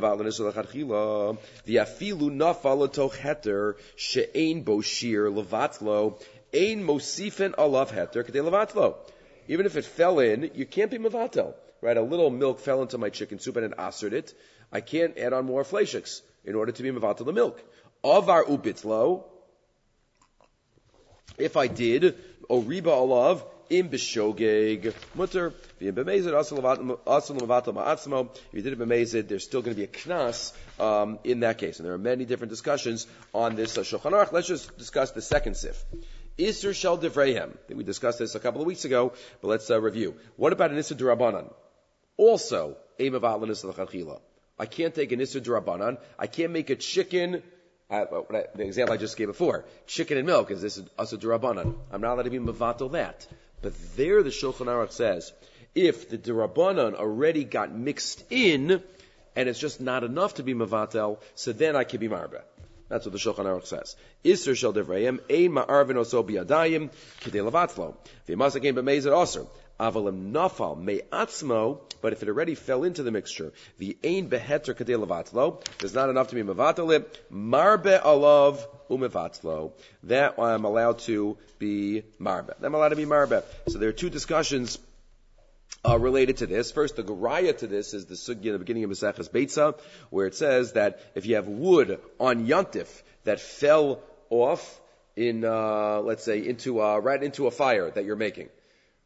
if 9.65 9.75
it 9.75 9.85
fell 9.85 10.19
in, 10.19 10.51
you 10.53 10.65
can't 10.65 10.91
be 10.91 10.97
Mavatel. 10.97 11.53
Right? 11.81 11.97
A 11.97 12.01
little 12.01 12.29
milk 12.29 12.59
fell 12.59 12.81
into 12.81 12.97
my 12.97 13.09
chicken 13.09 13.39
soup 13.39 13.57
and 13.57 13.65
it 13.65 13.73
astered 13.77 14.13
it. 14.13 14.33
I 14.71 14.79
can't 14.79 15.17
add 15.17 15.33
on 15.33 15.45
more 15.45 15.63
fleishiks 15.63 16.21
in 16.45 16.55
order 16.55 16.71
to 16.71 16.83
be 16.83 16.91
Mavatel 16.91 17.25
the 17.25 17.33
milk. 17.33 17.61
Of 18.03 18.29
our 18.29 18.43
Ubitlo, 18.43 19.23
if 21.37 21.57
I 21.57 21.67
did, 21.67 22.15
Oriba 22.49 22.83
Alav, 22.83 23.43
im 23.69 23.89
b'shogeg 23.89 24.93
mutter 25.15 25.53
v'im 25.81 25.93
b'mezid 25.93 26.33
asal 26.33 26.57
levatal 26.59 27.73
ma'atzmo. 27.73 28.29
If 28.33 28.53
you 28.53 28.61
did 28.61 28.73
it 28.73 28.79
b'mezid, 28.79 29.27
there's 29.27 29.43
still 29.43 29.61
going 29.61 29.75
to 29.75 29.79
be 29.79 29.85
a 29.85 29.87
knas 29.87 30.53
um, 30.79 31.19
in 31.23 31.41
that 31.41 31.57
case. 31.57 31.79
And 31.79 31.85
there 31.85 31.93
are 31.93 31.99
many 31.99 32.25
different 32.25 32.51
discussions 32.51 33.07
on 33.33 33.55
this 33.55 33.77
uh, 33.77 33.81
Shulchan 33.81 34.11
Aruch. 34.11 34.31
Let's 34.31 34.47
just 34.47 34.77
discuss 34.77 35.11
the 35.11 35.21
second 35.21 35.55
sif. 35.55 35.83
Isser 36.37 36.73
shel 36.73 36.97
devrehem. 36.97 37.55
We 37.69 37.83
discussed 37.83 38.19
this 38.19 38.35
a 38.35 38.39
couple 38.39 38.61
of 38.61 38.67
weeks 38.67 38.85
ago, 38.85 39.13
but 39.41 39.47
let's 39.47 39.69
uh, 39.69 39.79
review. 39.79 40.15
What 40.35 40.53
about 40.53 40.71
an 40.71 40.77
Isser 40.77 40.97
durabanan? 40.97 41.53
Also, 42.17 42.77
aim 42.99 43.15
of 43.15 43.23
atlanis 43.23 44.19
I 44.59 44.65
can't 44.65 44.93
take 44.93 45.11
an 45.11 45.19
Isser 45.19 45.41
durabanan. 45.41 45.97
I 46.17 46.27
can't 46.27 46.51
make 46.51 46.69
a 46.69 46.75
chicken 46.75 47.43
I, 47.89 48.05
the 48.55 48.63
example 48.63 48.93
I 48.93 48.97
just 48.97 49.17
gave 49.17 49.27
before, 49.27 49.65
chicken 49.85 50.17
and 50.17 50.25
milk, 50.25 50.49
is 50.49 50.61
this 50.61 50.81
asa 50.97 51.17
durabanan? 51.17 51.75
I'm 51.91 52.01
not 52.01 52.13
allowed 52.13 52.23
to 52.23 52.29
be 52.31 52.39
mavatal 52.39 52.91
that. 52.93 53.27
But 53.63 53.73
there 53.95 54.21
the 54.21 54.29
Shulchan 54.29 54.67
Aruch 54.67 54.91
says, 54.91 55.31
if 55.73 56.09
the 56.09 56.17
durabanan 56.17 56.95
already 56.95 57.45
got 57.45 57.73
mixed 57.73 58.23
in, 58.29 58.83
and 59.35 59.49
it's 59.49 59.57
just 59.57 59.81
not 59.81 60.03
enough 60.03 60.35
to 60.35 60.43
be 60.43 60.53
mavatel, 60.53 61.17
so 61.33 61.53
then 61.53 61.75
I 61.75 61.85
can 61.85 61.99
be 62.01 62.09
marba. 62.09 62.41
That's 62.89 63.05
what 63.05 63.13
the 63.13 63.17
Shulchan 63.17 63.45
Aruch 63.45 63.65
says. 63.65 63.95
Isser 64.23 64.55
shel 64.55 64.73
devrayim, 64.73 65.19
ein 65.29 65.51
ma'arvin 65.53 65.95
oso 65.95 66.23
biyadayim. 66.23 66.91
Avalim 69.83 70.31
nafal 70.31 70.79
me'atzmo, 70.79 71.79
but 72.01 72.13
if 72.13 72.23
it 72.23 72.29
already 72.29 72.55
fell 72.55 72.85
into 72.85 73.03
the 73.03 73.11
mixture, 73.11 73.51
the 73.79 73.97
ein 74.01 74.29
beheter 74.29 74.73
kadei 74.73 74.97
levatlo, 74.97 75.61
there's 75.79 75.93
not 75.93 76.09
enough 76.09 76.29
to 76.29 76.35
be 76.35 76.41
mevatel 76.41 77.05
marbe 77.29 78.01
alav 78.01 78.65
umevatzlo. 78.89 79.73
That 80.03 80.39
I'm 80.39 80.63
allowed 80.63 80.99
to 80.99 81.37
be 81.59 82.03
marbe. 82.17 82.53
I'm 82.61 82.73
allowed 82.73 82.89
to 82.89 82.95
be 82.95 83.05
marbe. 83.05 83.43
So 83.67 83.77
there 83.77 83.89
are 83.89 83.99
two 84.03 84.09
discussions 84.09 84.79
uh, 85.85 85.99
related 85.99 86.37
to 86.37 86.47
this. 86.47 86.71
First, 86.71 86.95
the 86.95 87.03
garaya 87.03 87.57
to 87.57 87.67
this 87.67 87.93
is 87.93 88.05
the 88.05 88.15
sugya 88.15 88.45
in 88.45 88.53
the 88.53 88.59
beginning 88.59 88.85
of 88.85 88.89
Maseches 88.89 89.29
Beitza, 89.29 89.77
where 90.11 90.27
it 90.27 90.35
says 90.35 90.73
that 90.73 91.01
if 91.13 91.25
you 91.25 91.35
have 91.35 91.49
wood 91.49 91.99
on 92.21 92.47
yontif 92.47 93.01
that 93.25 93.41
fell 93.41 93.99
off 94.29 94.79
in, 95.17 95.43
uh, 95.43 95.99
let's 95.99 96.23
say, 96.23 96.39
into 96.39 96.79
right 96.79 97.21
into 97.21 97.47
a 97.47 97.51
fire 97.51 97.91
that 97.91 98.05
you're 98.05 98.15
making, 98.15 98.47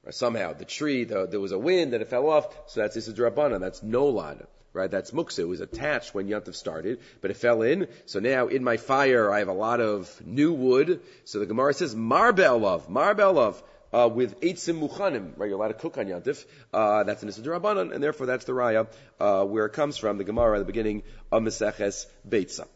or 0.08 0.12
somehow 0.12 0.54
the 0.54 0.66
tree, 0.66 1.04
the, 1.04 1.28
there 1.28 1.40
was 1.40 1.52
a 1.52 1.60
wind 1.60 1.94
and 1.94 2.02
it 2.02 2.08
fell 2.08 2.30
off, 2.30 2.48
so 2.68 2.82
that's 2.82 2.96
Issa 2.96 3.12
that's 3.12 3.84
no 3.84 4.14
nolad 4.14 4.48
right? 4.78 4.92
That's 4.92 5.12
muksa. 5.12 5.40
It 5.40 5.48
was 5.48 5.60
attached 5.60 6.14
when 6.14 6.28
Yantav 6.28 6.54
started, 6.56 7.00
but 7.22 7.32
it 7.32 7.38
fell 7.38 7.64
in. 7.64 7.88
So 8.06 8.20
now 8.20 8.48
in 8.48 8.64
my 8.64 8.78
fire, 8.78 9.34
I 9.34 9.40
have 9.40 9.48
a 9.48 9.54
lot 9.54 9.82
of 9.82 10.22
new 10.26 10.54
wood. 10.54 11.02
So 11.26 11.40
the 11.40 11.48
Gemara 11.48 11.74
says, 11.74 11.96
Marbelov, 11.96 12.88
Marbelov. 12.88 13.62
Uh, 13.94 14.10
with 14.14 14.42
eitzim 14.42 14.86
muchanim, 14.86 15.32
right? 15.38 15.48
You're 15.48 15.58
allowed 15.58 15.70
to 15.70 15.74
cook 15.76 15.98
on 15.98 16.08
yantif. 16.08 16.44
Uh, 16.74 17.04
that's 17.06 17.24
an 17.24 17.30
Rabbanan, 17.30 17.94
and 17.94 18.04
therefore 18.04 18.26
that's 18.26 18.44
the 18.44 18.52
raya 18.52 18.86
uh, 19.22 19.46
where 19.46 19.66
it 19.66 19.72
comes 19.72 19.96
from. 19.96 20.18
The 20.18 20.26
Gemara 20.26 20.58
at 20.58 20.60
the 20.60 20.66
beginning 20.66 21.04
of 21.32 21.42
Meseches 21.42 22.06
Beitza. 22.28 22.68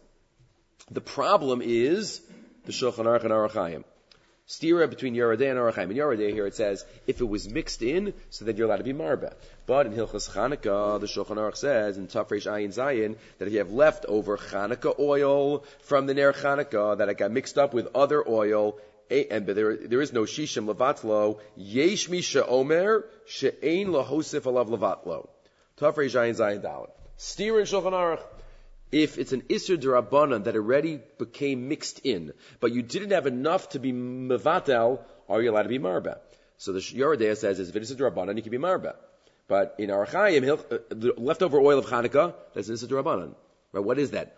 The 0.89 1.01
problem 1.01 1.61
is 1.61 2.21
the 2.63 2.71
Shulchan 2.71 3.05
Aruch 3.05 3.25
and 3.25 3.31
Orach 3.31 3.51
Chaim. 3.51 3.83
Stira 4.51 4.89
between 4.89 5.15
Yoreh 5.15 5.38
Deah 5.38 5.51
and 5.51 5.60
Orach 5.60 5.75
Chaim. 5.75 5.91
In 5.91 5.98
Yoreh 5.98 6.17
Deah 6.17 6.34
here 6.34 6.46
it 6.46 6.55
says, 6.55 6.84
if 7.08 7.22
it 7.22 7.24
was 7.24 7.48
mixed 7.48 7.81
in, 7.81 8.13
so 8.29 8.43
then 8.43 8.58
you're 8.58 8.67
allowed 8.67 8.77
to 8.77 8.84
be 8.84 8.91
marba. 8.91 9.34
But 9.65 9.86
in 9.86 9.93
Hilchas 9.93 10.29
Chanukah, 10.29 11.00
the 11.00 11.08
Shulchan 11.08 11.38
Aruch 11.38 11.55
says, 11.55 11.98
in 11.98 12.08
Tafresh 12.08 12.51
Ayin 12.51 12.74
Zayin, 12.74 13.15
that 13.39 13.50
you 13.50 13.60
have 13.60 13.72
leftover 13.72 14.38
Chanukah 14.38 15.00
oil 15.00 15.63
from 15.84 16.05
the 16.05 16.13
Ner 16.13 16.34
Chanukah, 16.34 16.98
that 16.98 17.08
it 17.08 17.17
got 17.17 17.31
mixed 17.31 17.58
up 17.58 17.74
with 17.74 17.88
other 17.96 18.27
oil, 18.27 18.77
and 19.10 19.46
but 19.46 19.55
there, 19.55 19.77
there 19.77 20.01
is 20.01 20.12
no 20.12 20.24
shishim 20.24 20.74
levatlo, 20.74 21.39
yesh 21.55 22.10
misha 22.10 22.46
omer, 22.46 23.05
she'ein 23.27 23.88
lahosif 23.88 24.41
alav 24.41 24.67
levatlo. 24.67 25.29
Tafresh 25.79 26.20
Ayin 26.20 26.36
Zayin 26.36 26.62
Dalit. 26.62 26.91
Stira 27.17 27.62
in 27.62 27.65
Shulchan 27.65 27.93
Aruch, 27.93 28.22
if 28.91 29.17
it's 29.17 29.31
an 29.31 29.41
Isser 29.43 29.77
Durabanan 29.77 30.43
that 30.43 30.55
already 30.55 31.00
became 31.17 31.69
mixed 31.69 32.00
in, 32.00 32.33
but 32.60 32.74
you 32.74 32.81
didn't 32.81 33.12
have 33.12 33.25
enough 33.25 33.69
to 33.69 33.79
be 33.79 33.93
Mevatel, 33.93 35.00
are 35.29 35.41
you 35.41 35.51
allowed 35.51 35.63
to 35.63 35.69
be 35.69 35.79
Marba? 35.79 36.19
So 36.57 36.74
the 36.74 36.79
Yoredea 36.79 37.38
says, 37.38 37.60
if 37.60 37.75
it's 37.75 37.91
a 37.91 37.95
Durabanan, 37.95 38.36
you 38.36 38.41
can 38.41 38.51
be 38.51 38.57
Marba. 38.57 38.95
But 39.48 39.75
in 39.79 39.89
Orach 39.89 40.12
Chaim, 40.12 40.43
uh, 40.43 40.77
the 40.89 41.13
leftover 41.17 41.60
oil 41.60 41.79
of 41.79 41.86
Hanukkah, 41.86 42.36
that's 42.53 42.69
an 42.69 42.75
Isser 42.75 42.88
Durabanan. 42.88 43.33
Right? 43.71 43.83
What 43.83 43.98
is 43.98 44.12
that? 44.12 44.38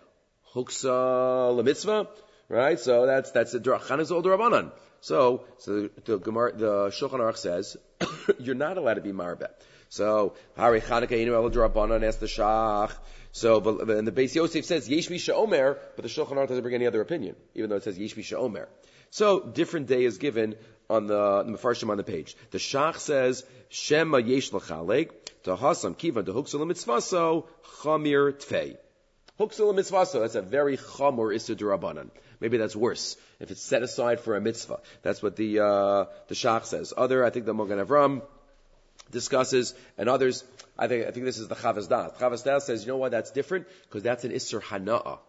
Huksa 0.53 0.85
Lamitzvah? 0.87 2.07
Right? 2.47 2.79
So 2.79 3.05
that's, 3.05 3.31
that's 3.31 3.53
a 3.53 3.59
Chanukah's 3.59 4.11
old 4.11 4.25
Durabanan. 4.25 4.71
So, 5.01 5.45
so 5.57 5.73
the, 5.73 5.89
the, 6.05 6.17
the 6.17 6.91
Shulchan 6.91 7.19
Aruch 7.19 7.37
says, 7.37 7.75
you're 8.39 8.55
not 8.55 8.77
allowed 8.77 8.95
to 8.95 9.01
be 9.01 9.11
Marba. 9.11 9.47
So, 9.89 10.33
Hari 10.57 10.81
Chanukah 10.81 11.11
Inu 11.11 11.33
El 11.33 11.49
Durabanan, 11.51 12.07
asked 12.07 12.19
the 12.19 12.27
Shach, 12.27 12.91
so, 13.33 13.59
but, 13.59 13.89
and 13.89 14.07
the 14.07 14.11
Beis 14.11 14.35
Yosef 14.35 14.63
says 14.63 14.87
Yesh 14.87 15.27
Omer, 15.27 15.79
but 15.95 16.03
the 16.03 16.07
Shulchan 16.07 16.33
Aruch 16.33 16.49
doesn't 16.49 16.61
bring 16.61 16.75
any 16.75 16.85
other 16.85 17.01
opinion, 17.01 17.35
even 17.55 17.67
though 17.67 17.77
it 17.77 17.83
says 17.83 17.97
Yesh 17.97 18.31
Omer. 18.31 18.69
So, 19.09 19.39
different 19.39 19.87
day 19.87 20.05
is 20.05 20.19
given 20.19 20.55
on 20.87 21.07
the, 21.07 21.41
the 21.43 21.87
on 21.89 21.97
the 21.97 22.03
page. 22.03 22.35
The 22.51 22.59
Shach 22.59 22.97
says 22.97 23.43
Shema 23.69 24.19
Yesh 24.19 24.51
Lachalek 24.51 25.09
to 25.45 25.55
Hasam 25.55 25.97
Kiva 25.97 26.21
to 26.21 26.31
Huksal 26.31 26.61
Mitzvaso 26.61 27.47
Chamir 27.81 28.33
Tfei. 28.33 28.77
Huksal 29.39 29.73
Mitzvaso. 29.73 30.21
That's 30.21 30.35
a 30.35 30.43
very 30.43 30.77
chamor 30.77 31.35
Issa 31.35 31.55
Durabanan. 31.55 32.11
Maybe 32.39 32.57
that's 32.57 32.75
worse 32.75 33.17
if 33.39 33.49
it's 33.49 33.63
set 33.63 33.81
aside 33.81 34.19
for 34.19 34.35
a 34.35 34.41
mitzvah. 34.41 34.81
That's 35.01 35.23
what 35.23 35.37
the 35.37 35.59
uh, 35.59 36.05
the 36.27 36.35
Shach 36.35 36.65
says. 36.65 36.93
Other, 36.95 37.25
I 37.25 37.31
think 37.31 37.47
the 37.47 37.53
Mogan 37.53 37.79
Avram 37.79 38.21
discusses, 39.11 39.73
and 39.97 40.09
others, 40.09 40.43
I 40.77 40.87
think, 40.87 41.07
I 41.07 41.11
think 41.11 41.25
this 41.25 41.37
is 41.37 41.47
the 41.47 41.55
Chavas 41.55 41.87
Das. 42.43 42.65
Says, 42.65 42.85
you 42.85 42.91
know 42.91 42.97
why 42.97 43.09
that's 43.09 43.31
different? 43.31 43.67
Because 43.83 44.03
that's 44.03 44.23
an 44.23 44.31
Isser 44.31 44.61
Hana'a, 44.61 45.19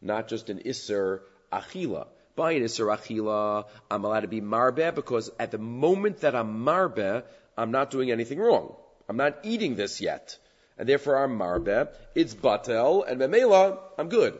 not 0.00 0.28
just 0.28 0.50
an 0.50 0.58
Isser 0.58 1.20
Achila. 1.52 2.08
By 2.36 2.52
an 2.52 2.62
Isser 2.62 2.96
Achila, 2.96 3.66
I'm 3.90 4.04
allowed 4.04 4.20
to 4.20 4.28
be 4.28 4.40
Marbe 4.40 4.94
because 4.94 5.30
at 5.38 5.50
the 5.50 5.58
moment 5.58 6.20
that 6.20 6.34
I'm 6.34 6.64
Marbe, 6.64 7.24
I'm 7.56 7.70
not 7.70 7.90
doing 7.90 8.10
anything 8.10 8.38
wrong. 8.38 8.74
I'm 9.08 9.16
not 9.16 9.38
eating 9.42 9.76
this 9.76 10.00
yet. 10.00 10.38
And 10.78 10.88
therefore 10.88 11.22
I'm 11.22 11.36
Marbe. 11.36 11.88
It's 12.14 12.34
Batel, 12.34 13.06
and 13.06 13.20
Memela, 13.20 13.78
I'm 13.98 14.08
good. 14.08 14.38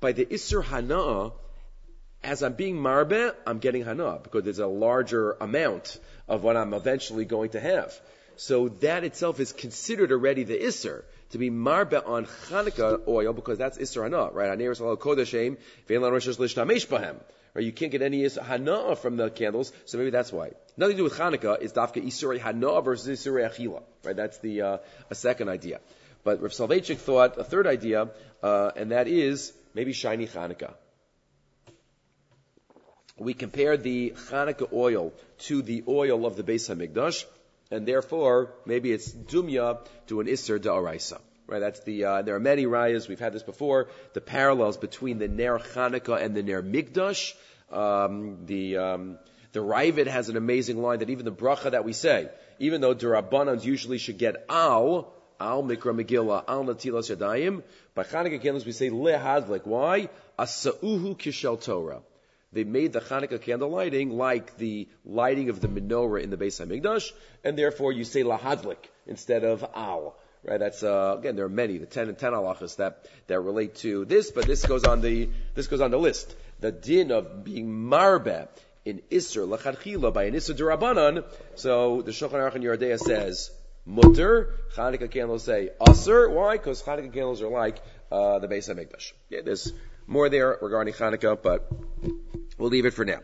By 0.00 0.12
the 0.12 0.26
Isser 0.26 0.62
Hana'a, 0.62 1.32
as 2.24 2.42
I'm 2.42 2.52
being 2.52 2.76
marbe, 2.76 3.34
I'm 3.46 3.58
getting 3.58 3.84
hana 3.84 4.20
because 4.22 4.44
there's 4.44 4.58
a 4.58 4.66
larger 4.66 5.32
amount 5.40 5.98
of 6.28 6.44
what 6.44 6.56
I'm 6.56 6.72
eventually 6.72 7.24
going 7.24 7.50
to 7.50 7.60
have. 7.60 7.98
So 8.36 8.68
that 8.80 9.04
itself 9.04 9.40
is 9.40 9.52
considered 9.52 10.12
already 10.12 10.44
the 10.44 10.56
Isser, 10.56 11.02
to 11.30 11.38
be 11.38 11.50
marbe 11.50 11.94
on 11.94 12.26
Chanukah 12.26 13.06
oil, 13.06 13.32
because 13.32 13.58
that's 13.58 13.78
Isser 13.78 14.02
Hana, 14.04 14.30
right? 14.32 14.48
Right? 17.54 17.64
You 17.64 17.72
can't 17.72 17.92
get 17.92 18.02
any 18.02 18.28
Hana 18.28 18.96
from 18.96 19.16
the 19.16 19.28
candles, 19.28 19.72
so 19.84 19.98
maybe 19.98 20.10
that's 20.10 20.32
why. 20.32 20.52
Nothing 20.76 20.96
to 20.96 20.98
do 20.98 21.04
with 21.04 21.14
Chanukah, 21.14 21.60
it's 21.60 21.72
Dafka 21.72 22.04
Isser 22.04 22.38
Hana 22.38 22.80
versus 22.80 23.20
Isser 23.20 23.50
Achila, 23.50 23.82
right? 24.04 24.16
That's 24.16 24.38
the, 24.38 24.62
uh, 24.62 24.78
a 25.10 25.14
second 25.14 25.48
idea. 25.48 25.80
But 26.24 26.40
Rav 26.40 26.52
Soloveitchik 26.52 26.98
thought 26.98 27.36
a 27.36 27.44
third 27.44 27.66
idea, 27.66 28.08
uh, 28.42 28.70
and 28.76 28.92
that 28.92 29.08
is 29.08 29.52
maybe 29.74 29.92
shiny 29.92 30.26
Chanukah 30.26 30.74
we 33.22 33.34
compare 33.34 33.76
the 33.76 34.10
Chanukah 34.10 34.72
oil 34.72 35.12
to 35.46 35.62
the 35.62 35.84
oil 35.88 36.26
of 36.26 36.36
the 36.36 36.42
Beis 36.42 36.68
Hamikdash, 36.68 37.24
and 37.70 37.86
therefore 37.86 38.52
maybe 38.66 38.92
it's 38.92 39.10
dumya 39.10 39.78
to 40.08 40.20
an 40.20 40.26
Isser 40.26 40.58
da'araisa. 40.58 41.20
Right, 41.46 41.58
that's 41.58 41.80
the, 41.80 42.04
uh, 42.04 42.22
there 42.22 42.34
are 42.36 42.40
many 42.40 42.66
rayas, 42.66 43.08
we've 43.08 43.20
had 43.20 43.32
this 43.32 43.42
before, 43.42 43.88
the 44.14 44.20
parallels 44.20 44.76
between 44.76 45.18
the 45.18 45.28
Ner 45.28 45.58
Chanukah 45.58 46.22
and 46.22 46.34
the 46.36 46.42
Ner 46.42 46.62
Mikdash. 46.62 47.34
Um, 47.70 48.46
the, 48.46 48.76
um, 48.76 49.18
the 49.52 49.60
Ravid 49.60 50.06
has 50.06 50.28
an 50.28 50.36
amazing 50.36 50.80
line 50.80 51.00
that 51.00 51.10
even 51.10 51.24
the 51.24 51.32
bracha 51.32 51.72
that 51.72 51.84
we 51.84 51.92
say, 51.92 52.28
even 52.58 52.80
though 52.80 52.94
Durabbanans 52.94 53.64
usually 53.64 53.98
should 53.98 54.18
get 54.18 54.46
al, 54.48 55.12
al 55.40 55.62
mikra 55.62 55.92
megillah, 56.00 56.44
al 56.46 56.64
natilas 56.64 57.14
yadayim, 57.14 57.62
by 57.94 58.04
Chanukah 58.04 58.40
candles 58.40 58.64
we 58.64 58.72
say 58.72 58.88
lehadlik. 58.88 59.66
Why? 59.66 60.08
Asa'uhu 60.38 61.18
kishel 61.18 61.60
Torah 61.60 62.02
they 62.52 62.64
made 62.64 62.92
the 62.92 63.00
Hanukkah 63.00 63.40
candle 63.40 63.70
lighting 63.70 64.10
like 64.10 64.56
the 64.56 64.88
lighting 65.04 65.48
of 65.48 65.60
the 65.60 65.68
menorah 65.68 66.22
in 66.22 66.30
the 66.30 66.36
Beis 66.36 66.64
Hamikdash, 66.64 67.12
and 67.44 67.58
therefore 67.58 67.92
you 67.92 68.04
say 68.04 68.22
lahadlik 68.22 68.76
instead 69.06 69.44
of 69.44 69.64
al. 69.74 70.16
Right? 70.44 70.58
That's 70.58 70.82
uh, 70.82 71.16
again 71.18 71.36
there 71.36 71.44
are 71.44 71.48
many 71.48 71.78
the 71.78 71.86
ten 71.86 72.08
and 72.08 72.18
ten 72.18 72.32
halachas 72.32 72.76
that 72.76 73.06
that 73.28 73.40
relate 73.40 73.76
to 73.76 74.04
this, 74.04 74.30
but 74.30 74.46
this 74.46 74.64
goes 74.66 74.84
on 74.84 75.00
the 75.00 75.30
this 75.54 75.66
goes 75.68 75.80
on 75.80 75.90
the 75.90 75.98
list. 75.98 76.34
The 76.60 76.72
din 76.72 77.10
of 77.10 77.44
being 77.44 77.72
marbe 77.72 78.48
in 78.84 79.00
Isser 79.10 79.46
lachadchila 79.46 80.12
by 80.12 80.24
an 80.24 80.34
Isser 80.34 80.54
derabanan. 80.56 81.24
So 81.54 82.02
the 82.02 82.10
Shulchan 82.10 82.32
Aruch 82.32 82.54
and 82.56 82.64
Yoreh 82.64 82.78
Deah 82.78 82.98
says 82.98 83.50
mutter. 83.86 84.54
Chanukah 84.74 85.10
candles 85.10 85.44
say 85.44 85.70
aser. 85.88 86.28
Why? 86.28 86.56
Because 86.56 86.82
Chanukah 86.82 87.12
candles 87.12 87.42
are 87.42 87.48
like 87.48 87.80
uh, 88.10 88.38
the 88.38 88.48
Beis 88.48 88.68
Hamikdash. 88.68 89.12
Yeah, 89.28 89.40
there's 89.44 89.72
more 90.06 90.28
there 90.28 90.58
regarding 90.60 90.94
Chanukah, 90.94 91.40
but 91.40 91.70
we'll 92.62 92.70
leave 92.70 92.86
it 92.86 92.94
for 92.94 93.04
now. 93.04 93.18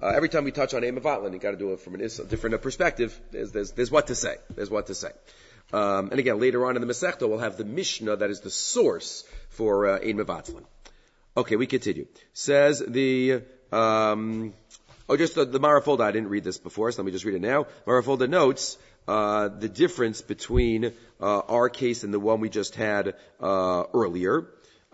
Uh, 0.00 0.12
every 0.14 0.28
time 0.28 0.44
we 0.44 0.52
touch 0.52 0.72
on 0.72 0.82
Eim 0.82 0.96
Avatlan, 0.96 1.32
you 1.32 1.40
got 1.40 1.50
to 1.50 1.56
do 1.56 1.72
it 1.72 1.80
from 1.80 1.96
a 1.96 1.98
different 1.98 2.62
perspective. 2.62 3.18
There's, 3.32 3.50
there's, 3.50 3.72
there's 3.72 3.90
what 3.90 4.06
to 4.06 4.14
say. 4.14 4.36
There's 4.54 4.70
what 4.70 4.86
to 4.86 4.94
say. 4.94 5.10
Um, 5.72 6.10
and 6.10 6.20
again, 6.20 6.38
later 6.38 6.64
on 6.66 6.76
in 6.76 6.82
the 6.82 6.86
Masechta, 6.86 7.28
we'll 7.28 7.40
have 7.40 7.56
the 7.56 7.64
Mishnah 7.64 8.16
that 8.16 8.30
is 8.30 8.40
the 8.40 8.50
source 8.50 9.24
for 9.48 9.88
uh, 9.88 9.98
Ein 9.98 10.18
Mevatzlan. 10.18 10.64
Okay, 11.36 11.56
we 11.56 11.66
continue. 11.66 12.06
Says 12.32 12.80
the, 12.86 13.42
um, 13.72 14.54
oh, 15.08 15.16
just 15.16 15.34
the, 15.34 15.44
the 15.44 15.58
Marafolda, 15.58 16.02
I 16.02 16.12
didn't 16.12 16.28
read 16.28 16.44
this 16.44 16.58
before, 16.58 16.92
so 16.92 17.02
let 17.02 17.06
me 17.06 17.12
just 17.12 17.24
read 17.24 17.34
it 17.34 17.42
now. 17.42 17.66
Marafolda 17.86 18.28
notes, 18.28 18.78
uh, 19.08 19.48
the 19.48 19.68
difference 19.68 20.22
between, 20.22 20.92
uh, 21.20 21.38
our 21.48 21.68
case 21.68 22.04
and 22.04 22.14
the 22.14 22.20
one 22.20 22.38
we 22.38 22.50
just 22.50 22.76
had, 22.76 23.16
uh, 23.40 23.82
earlier. 23.92 24.46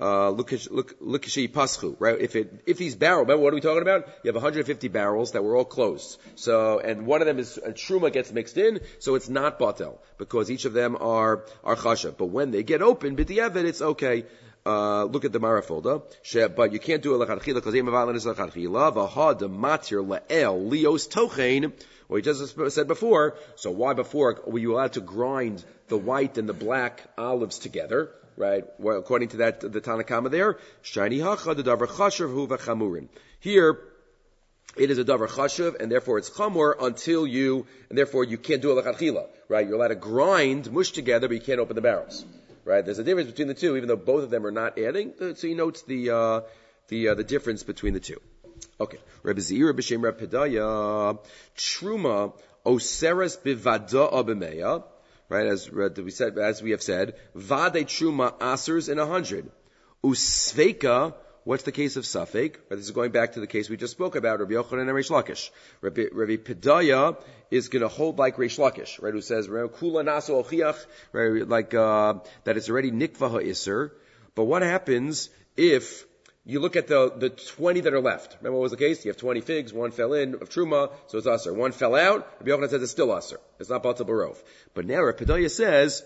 Uh, 0.02 0.30
look, 0.30 0.50
look, 0.72 0.96
look, 1.00 1.22
paschu, 1.22 1.94
right? 2.00 2.20
If 2.20 2.34
it, 2.34 2.64
if 2.66 2.76
these 2.76 2.96
barrels, 2.96 3.20
remember 3.20 3.44
what 3.44 3.52
are 3.52 3.54
we 3.54 3.60
talking 3.60 3.82
about? 3.82 4.08
You 4.24 4.28
have 4.30 4.34
150 4.34 4.88
barrels 4.88 5.30
that 5.32 5.44
were 5.44 5.54
all 5.54 5.64
closed. 5.64 6.18
So, 6.34 6.80
and 6.80 7.06
one 7.06 7.20
of 7.20 7.28
them 7.28 7.38
is, 7.38 7.56
and 7.56 7.76
truma 7.76 8.12
gets 8.12 8.32
mixed 8.32 8.58
in, 8.58 8.80
so 8.98 9.14
it's 9.14 9.28
not 9.28 9.60
batel, 9.60 9.98
because 10.18 10.50
each 10.50 10.64
of 10.64 10.72
them 10.72 10.96
are, 11.00 11.44
are 11.62 11.76
chasha. 11.76 12.16
But 12.16 12.26
when 12.26 12.50
they 12.50 12.64
get 12.64 12.82
open, 12.82 13.14
b'di'evet, 13.14 13.64
it's 13.64 13.80
okay. 13.80 14.24
Uh, 14.66 15.04
look 15.04 15.24
at 15.24 15.30
the 15.30 15.38
Marafolda. 15.38 16.02
But 16.56 16.72
you 16.72 16.80
can't 16.80 17.02
do 17.02 17.14
a 17.14 17.24
lechatchila 17.24 17.54
because 17.54 17.72
Yom 17.72 17.86
Avalin 17.86 18.16
is 18.16 18.26
lechatchila. 18.26 18.94
V'ha 18.94 19.38
matir 19.38 20.04
le'el 20.04 20.68
lios 20.68 21.08
tochein. 21.08 21.72
Well, 22.08 22.16
he 22.16 22.22
just 22.22 22.74
said 22.74 22.88
before. 22.88 23.36
So 23.54 23.70
why 23.70 23.94
before 23.94 24.40
were 24.48 24.58
you 24.58 24.74
allowed 24.74 24.94
to 24.94 25.00
grind 25.00 25.64
the 25.86 25.96
white 25.96 26.38
and 26.38 26.48
the 26.48 26.54
black 26.54 27.04
olives 27.16 27.60
together? 27.60 28.10
Right? 28.36 28.64
Well, 28.78 28.98
according 28.98 29.28
to 29.30 29.36
that, 29.38 29.60
the 29.60 29.80
Tanakama 29.80 30.30
there, 30.30 30.58
shiny 30.82 31.18
hacha 31.18 31.54
the 31.54 31.62
davar 31.62 31.86
chashav 31.86 32.32
hu 32.32 32.46
v'chamurin. 32.48 33.08
Here, 33.40 33.78
it 34.76 34.90
is 34.90 34.98
a 34.98 35.04
davar 35.04 35.28
chashav, 35.28 35.80
and 35.80 35.90
therefore 35.90 36.18
it's 36.18 36.30
chamur 36.30 36.74
until 36.80 37.26
you, 37.26 37.66
and 37.88 37.98
therefore 37.98 38.24
you 38.24 38.38
can't 38.38 38.62
do 38.62 38.76
a 38.76 38.82
lechatchila, 38.82 39.26
right? 39.48 39.66
You're 39.66 39.76
allowed 39.76 39.88
to 39.88 39.94
grind, 39.96 40.72
mush 40.72 40.92
together, 40.92 41.28
but 41.28 41.34
you 41.34 41.40
can't 41.40 41.60
open 41.60 41.76
the 41.76 41.82
barrels, 41.82 42.24
right? 42.64 42.84
There's 42.84 42.98
a 42.98 43.04
difference 43.04 43.30
between 43.30 43.48
the 43.48 43.54
two, 43.54 43.76
even 43.76 43.88
though 43.88 43.96
both 43.96 44.24
of 44.24 44.30
them 44.30 44.46
are 44.46 44.52
not 44.52 44.78
adding. 44.78 45.12
So 45.18 45.46
he 45.46 45.54
notes 45.54 45.82
the 45.82 46.10
uh, 46.10 46.40
the 46.88 47.08
uh, 47.08 47.14
the 47.14 47.24
difference 47.24 47.62
between 47.62 47.94
the 47.94 48.00
two. 48.00 48.20
Okay, 48.80 48.98
Rebbe 49.22 49.40
Zeir, 49.40 49.72
B'Shem 49.74 50.02
Reb 50.02 50.18
Pedaya, 50.18 51.18
Truma 51.56 52.32
Oseres 52.64 53.38
Bivada 53.38 54.12
Abimeya 54.12 54.84
right? 55.28 55.46
As 55.46 55.70
we 55.70 56.10
said, 56.10 56.38
as 56.38 56.62
we 56.62 56.72
have 56.72 56.82
said, 56.82 57.14
vade 57.34 57.86
truma 57.86 58.38
asers 58.38 58.88
in 58.90 58.98
a 58.98 59.06
hundred. 59.06 59.50
Usveka, 60.04 61.14
what's 61.44 61.62
the 61.62 61.72
case 61.72 61.96
of 61.96 62.04
Safek? 62.04 62.56
This 62.68 62.80
is 62.80 62.90
going 62.90 63.12
back 63.12 63.32
to 63.34 63.40
the 63.40 63.46
case 63.46 63.70
we 63.70 63.76
just 63.76 63.92
spoke 63.92 64.16
about, 64.16 64.40
Rabbi 64.40 64.54
Yochanan 64.54 64.82
and 64.82 64.90
Reish 64.90 65.10
Lakish. 65.10 65.50
Rabbi, 65.80 66.06
Rabbi 66.12 66.36
Pedaya 66.36 67.16
is 67.50 67.68
going 67.68 67.82
to 67.82 67.88
hold 67.88 68.18
like 68.18 68.36
Reish 68.36 68.58
Lakish, 68.58 69.00
right? 69.02 69.12
Who 69.12 69.20
says, 69.20 69.48
Kula 69.48 70.04
naso 70.04 70.42
ochiach, 70.42 70.84
right? 71.12 71.48
Like, 71.48 71.74
uh, 71.74 72.14
that 72.44 72.56
it's 72.56 72.68
already 72.68 72.90
nikvaha 72.90 73.48
iser. 73.48 73.92
But 74.34 74.44
what 74.44 74.62
happens 74.62 75.30
if 75.56 76.06
you 76.44 76.58
look 76.58 76.74
at 76.74 76.88
the, 76.88 77.12
the 77.16 77.30
20 77.30 77.82
that 77.82 77.94
are 77.94 78.00
left. 78.00 78.36
Remember 78.40 78.58
what 78.58 78.62
was 78.62 78.72
the 78.72 78.76
case? 78.76 79.04
You 79.04 79.10
have 79.10 79.16
20 79.16 79.40
figs, 79.42 79.72
one 79.72 79.92
fell 79.92 80.12
in 80.12 80.34
of 80.34 80.48
truma, 80.48 80.90
so 81.06 81.18
it's 81.18 81.26
usher. 81.26 81.54
One 81.54 81.72
fell 81.72 81.94
out, 81.94 82.28
Rabbi 82.40 82.50
Yochanan 82.50 82.70
says 82.70 82.82
it's 82.82 82.90
still 82.90 83.12
usher. 83.12 83.38
It's 83.60 83.70
not 83.70 83.82
batal 83.82 84.06
barov. 84.06 84.36
But 84.74 84.86
now 84.86 85.02
Pedaya 85.12 85.50
says, 85.50 86.02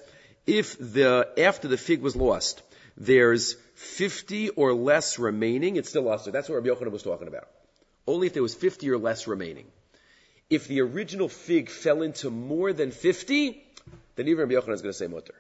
if 0.47 0.79
the, 0.79 1.29
after 1.39 1.69
the 1.69 1.79
fig 1.79 2.03
was 2.03 2.15
lost, 2.17 2.63
there's 2.99 3.55
50 3.75 4.51
or 4.51 4.75
less 4.75 5.19
remaining, 5.19 5.77
it's 5.77 5.89
still 5.89 6.11
usher. 6.11 6.31
That's 6.31 6.49
what 6.49 6.57
Rabbi 6.57 6.69
Yochanan 6.69 6.93
was 6.93 7.03
talking 7.03 7.29
about. 7.29 7.49
Only 8.07 8.27
if 8.27 8.35
there 8.35 8.43
was 8.43 8.55
50 8.55 8.91
or 8.91 8.99
less 8.99 9.27
remaining. 9.27 9.67
If 10.51 10.69
the 10.69 10.83
original 10.83 11.29
fig 11.29 11.71
fell 11.71 12.03
into 12.03 12.31
more 12.31 12.73
than 12.73 12.91
50, 12.91 13.63
then 14.17 14.29
even 14.29 14.49
Rabbi 14.49 14.53
Yochanan 14.53 14.75
is 14.75 14.83
going 14.83 14.93
to 14.93 14.99
say 14.99 15.07
mutter. 15.07 15.35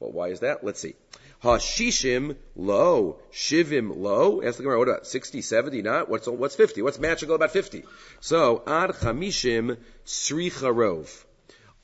Well, 0.00 0.12
why 0.12 0.28
is 0.28 0.40
that? 0.40 0.64
Let's 0.64 0.80
see. 0.80 0.94
Hashishim 1.42 2.36
low, 2.56 3.20
shivim 3.32 3.96
low. 3.96 4.42
Ask 4.42 4.56
the 4.56 4.64
Gemara, 4.64 4.78
what 4.78 4.88
about 4.88 5.06
60, 5.06 5.40
70, 5.40 5.82
not? 5.82 6.08
What's, 6.08 6.26
what's 6.26 6.56
50? 6.56 6.82
What's 6.82 6.98
magical 6.98 7.36
about 7.36 7.52
50? 7.52 7.84
So, 8.20 8.62
ad 8.66 8.90
chamishim 8.90 9.76
tzricha 10.04 11.24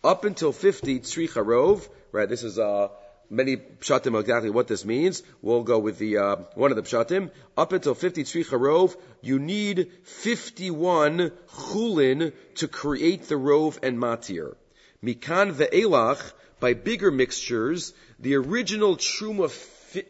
Up 0.02 0.24
until 0.24 0.52
50, 0.52 1.00
tzricha 1.00 1.88
Right, 2.10 2.28
this 2.28 2.42
is, 2.42 2.58
uh, 2.58 2.88
many 3.30 3.56
pshatim 3.56 4.18
exactly 4.18 4.50
what 4.50 4.66
this 4.66 4.84
means. 4.84 5.22
We'll 5.40 5.62
go 5.62 5.78
with 5.78 5.98
the, 5.98 6.18
uh, 6.18 6.36
one 6.54 6.72
of 6.72 6.76
the 6.76 6.82
pshatim. 6.82 7.30
Up 7.56 7.72
until 7.72 7.94
50 7.94 8.24
tzricha 8.24 8.96
you 9.22 9.38
need 9.38 9.92
51 10.02 11.30
chulin 11.48 12.32
to 12.56 12.68
create 12.68 13.28
the 13.28 13.36
rove 13.36 13.78
and 13.84 13.98
matir. 13.98 14.56
Mikan 15.04 15.52
ve'elach, 15.52 16.32
by 16.60 16.74
bigger 16.74 17.10
mixtures, 17.10 17.92
the 18.18 18.36
original 18.36 18.96
truma 18.96 19.50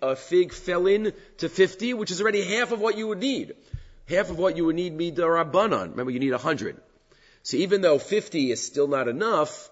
uh, 0.01 0.15
fig 0.15 0.53
fell 0.53 0.87
in 0.87 1.13
to 1.39 1.49
50, 1.49 1.95
which 1.95 2.11
is 2.11 2.21
already 2.21 2.45
half 2.45 2.73
of 2.73 2.81
what 2.81 2.97
you 2.97 3.09
would 3.09 3.19
need. 3.19 3.55
Half 4.09 4.31
of 4.31 4.39
what 4.39 4.57
you 4.57 4.67
would 4.67 4.77
need 4.77 4.97
midarabanan. 4.97 5.91
Remember, 5.91 6.11
you 6.11 6.21
need 6.21 6.31
100. 6.31 6.81
So 7.43 7.57
even 7.57 7.81
though 7.81 7.99
50 7.99 8.51
is 8.53 8.65
still 8.65 8.87
not 8.89 9.09
enough, 9.09 9.69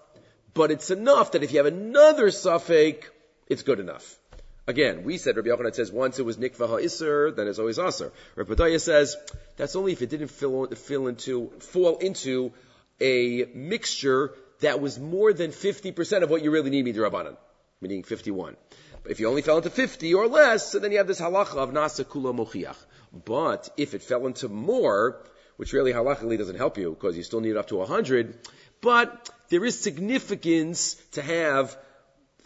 but 0.53 0.71
it's 0.71 0.91
enough 0.91 1.31
that 1.31 1.43
if 1.43 1.51
you 1.51 1.57
have 1.57 1.65
another 1.65 2.29
suffix, 2.31 3.07
it's 3.47 3.63
good 3.63 3.79
enough. 3.79 4.19
Again, 4.65 5.03
we 5.03 5.17
said 5.17 5.35
Rabbi 5.35 5.49
Yochanan 5.49 5.75
says 5.75 5.91
once 5.91 6.19
it 6.19 6.25
was 6.25 6.37
nikva 6.37 6.67
ha'isr, 6.69 7.35
then 7.35 7.47
it's 7.47 7.59
always 7.59 7.79
aser. 7.79 8.11
Rabbi 8.35 8.53
Pedaya 8.53 8.79
says 8.79 9.17
that's 9.57 9.75
only 9.75 9.91
if 9.91 10.01
it 10.01 10.09
didn't 10.09 10.29
fill, 10.29 10.67
fill 10.67 11.07
into 11.07 11.51
fall 11.59 11.97
into 11.97 12.53
a 13.01 13.45
mixture 13.53 14.33
that 14.63 14.81
was 14.81 14.99
more 14.99 15.33
than 15.33 15.51
50% 15.51 16.23
of 16.23 16.29
what 16.29 16.43
you 16.43 16.51
really 16.51 16.69
need 16.69 16.85
midrabanan, 16.85 17.37
meaning 17.81 18.03
51. 18.03 18.55
But 19.03 19.11
if 19.11 19.19
you 19.19 19.29
only 19.29 19.41
fell 19.41 19.57
into 19.57 19.69
50 19.69 20.13
or 20.13 20.27
less, 20.27 20.71
so 20.71 20.79
then 20.79 20.91
you 20.91 20.97
have 20.97 21.07
this 21.07 21.21
halacha 21.21 21.55
of 21.55 21.71
nasa 21.71 22.05
kula 22.05 22.33
mochiach. 22.33 22.77
But 23.25 23.69
if 23.77 23.93
it 23.93 24.01
fell 24.01 24.25
into 24.25 24.49
more, 24.49 25.21
which 25.57 25.73
really 25.73 25.93
halachically 25.93 26.37
doesn't 26.37 26.57
help 26.57 26.77
you 26.77 26.91
because 26.91 27.15
you 27.17 27.23
still 27.23 27.41
need 27.41 27.57
up 27.57 27.67
to 27.67 27.75
100, 27.75 28.37
but 28.81 29.29
there 29.49 29.63
is 29.63 29.79
significance 29.79 30.95
to 31.11 31.21
have 31.21 31.77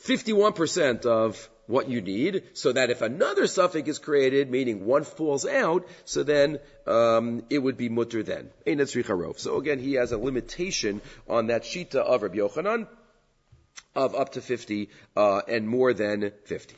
51% 0.03 1.05
of 1.05 1.49
what 1.67 1.89
you 1.89 2.01
need, 2.01 2.43
so 2.53 2.71
that 2.71 2.89
if 2.89 3.01
another 3.01 3.45
suffix 3.47 3.89
is 3.89 3.99
created, 3.99 4.49
meaning 4.49 4.85
one 4.85 5.03
falls 5.03 5.45
out, 5.45 5.87
so 6.05 6.23
then 6.23 6.59
um, 6.85 7.43
it 7.49 7.59
would 7.59 7.77
be 7.77 7.89
mutter 7.89 8.23
then. 8.23 8.49
So 8.65 9.57
again, 9.57 9.79
he 9.79 9.93
has 9.93 10.11
a 10.11 10.17
limitation 10.17 11.01
on 11.29 11.47
that 11.47 11.63
shita 11.63 11.95
of 11.95 12.23
Rabbi 12.23 12.37
Yochanan 12.37 12.87
of 13.95 14.15
up 14.15 14.33
to 14.33 14.41
50 14.41 14.89
uh, 15.15 15.41
and 15.47 15.67
more 15.67 15.93
than 15.93 16.31
50. 16.45 16.75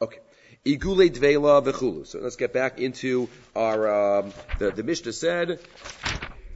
Okay. 0.00 0.18
Igule 0.64 1.10
dvela 1.10 1.62
v'chulu. 1.64 2.06
So 2.06 2.20
let's 2.20 2.36
get 2.36 2.52
back 2.52 2.78
into 2.78 3.28
our, 3.54 4.20
um, 4.20 4.32
the, 4.58 4.70
the 4.70 4.82
Mishnah 4.82 5.12
said, 5.12 5.58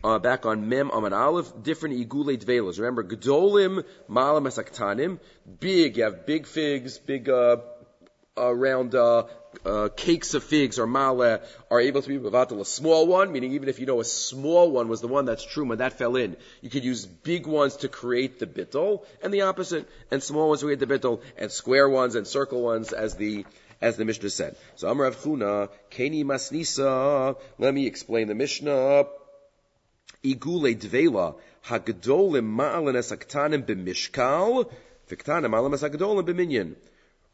uh, 0.05 0.18
back 0.20 0.46
on 0.46 0.68
Mem 0.68 0.90
Amad 0.90 1.12
Aleph, 1.12 1.53
different 1.62 1.96
igule 1.96 2.38
dvelas. 2.38 2.79
Remember, 2.79 3.03
Gdolim 3.03 3.85
Malam 4.09 4.44
Asaktanim, 4.44 5.18
big, 5.59 5.96
you 5.96 6.05
have 6.05 6.25
big 6.25 6.46
figs, 6.46 6.99
big, 6.99 7.29
uh, 7.29 7.57
around 8.37 8.94
uh, 8.94 9.25
uh, 9.64 9.88
cakes 9.96 10.35
of 10.35 10.44
figs 10.44 10.79
or 10.79 10.87
male 10.87 11.40
are 11.70 11.81
able 11.81 12.03
to 12.03 12.09
be 12.09 12.18
mevatel 12.18 12.61
a 12.61 12.64
small 12.64 13.07
one, 13.07 13.33
meaning 13.33 13.53
even 13.53 13.68
if 13.68 13.79
you 13.79 13.87
know 13.87 14.01
a 14.01 14.05
small 14.05 14.70
one 14.70 14.88
was 14.88 15.01
the 15.01 15.09
one 15.09 15.25
that's 15.25 15.44
true 15.44 15.64
when 15.64 15.79
that 15.79 15.94
fell 15.94 16.16
in, 16.16 16.37
you 16.61 16.70
could 16.70 16.85
use 16.85 17.07
big 17.07 17.46
ones 17.46 17.77
to 17.77 17.88
create 17.88 18.38
the 18.38 18.46
bittel, 18.46 19.05
and 19.22 19.33
the 19.33 19.42
opposite, 19.42 19.88
and 20.11 20.22
small 20.22 20.49
ones 20.49 20.61
to 20.61 20.66
create 20.66 20.81
the 20.81 20.87
bittel, 20.87 21.20
and 21.38 21.51
square 21.51 21.88
ones 21.88 22.14
and 22.14 22.27
circle 22.27 22.62
ones 22.62 22.92
as 22.92 23.14
the 23.14 23.44
as 23.81 23.96
the 23.96 24.05
Mishnah 24.05 24.31
said. 24.31 24.57
So 24.77 24.88
Amar 24.88 25.11
Chuna, 25.11 25.68
Keni 25.90 26.25
Masnisa, 26.25 27.37
let 27.59 27.75
me 27.75 27.87
explain 27.87 28.29
the 28.29 28.35
Mishnah. 28.35 29.07
Igule 30.25 30.75
Dvela, 30.77 31.37
Hagdolim 31.66 32.57
Ma'alan 32.57 32.96
Esaktanim 32.96 33.64
B'Mishkal, 33.64 34.70
Viktanim 35.11 35.51
Ma'alan 35.51 35.75
Esakdolim 35.75 36.25
B'Minyan. 36.25 36.75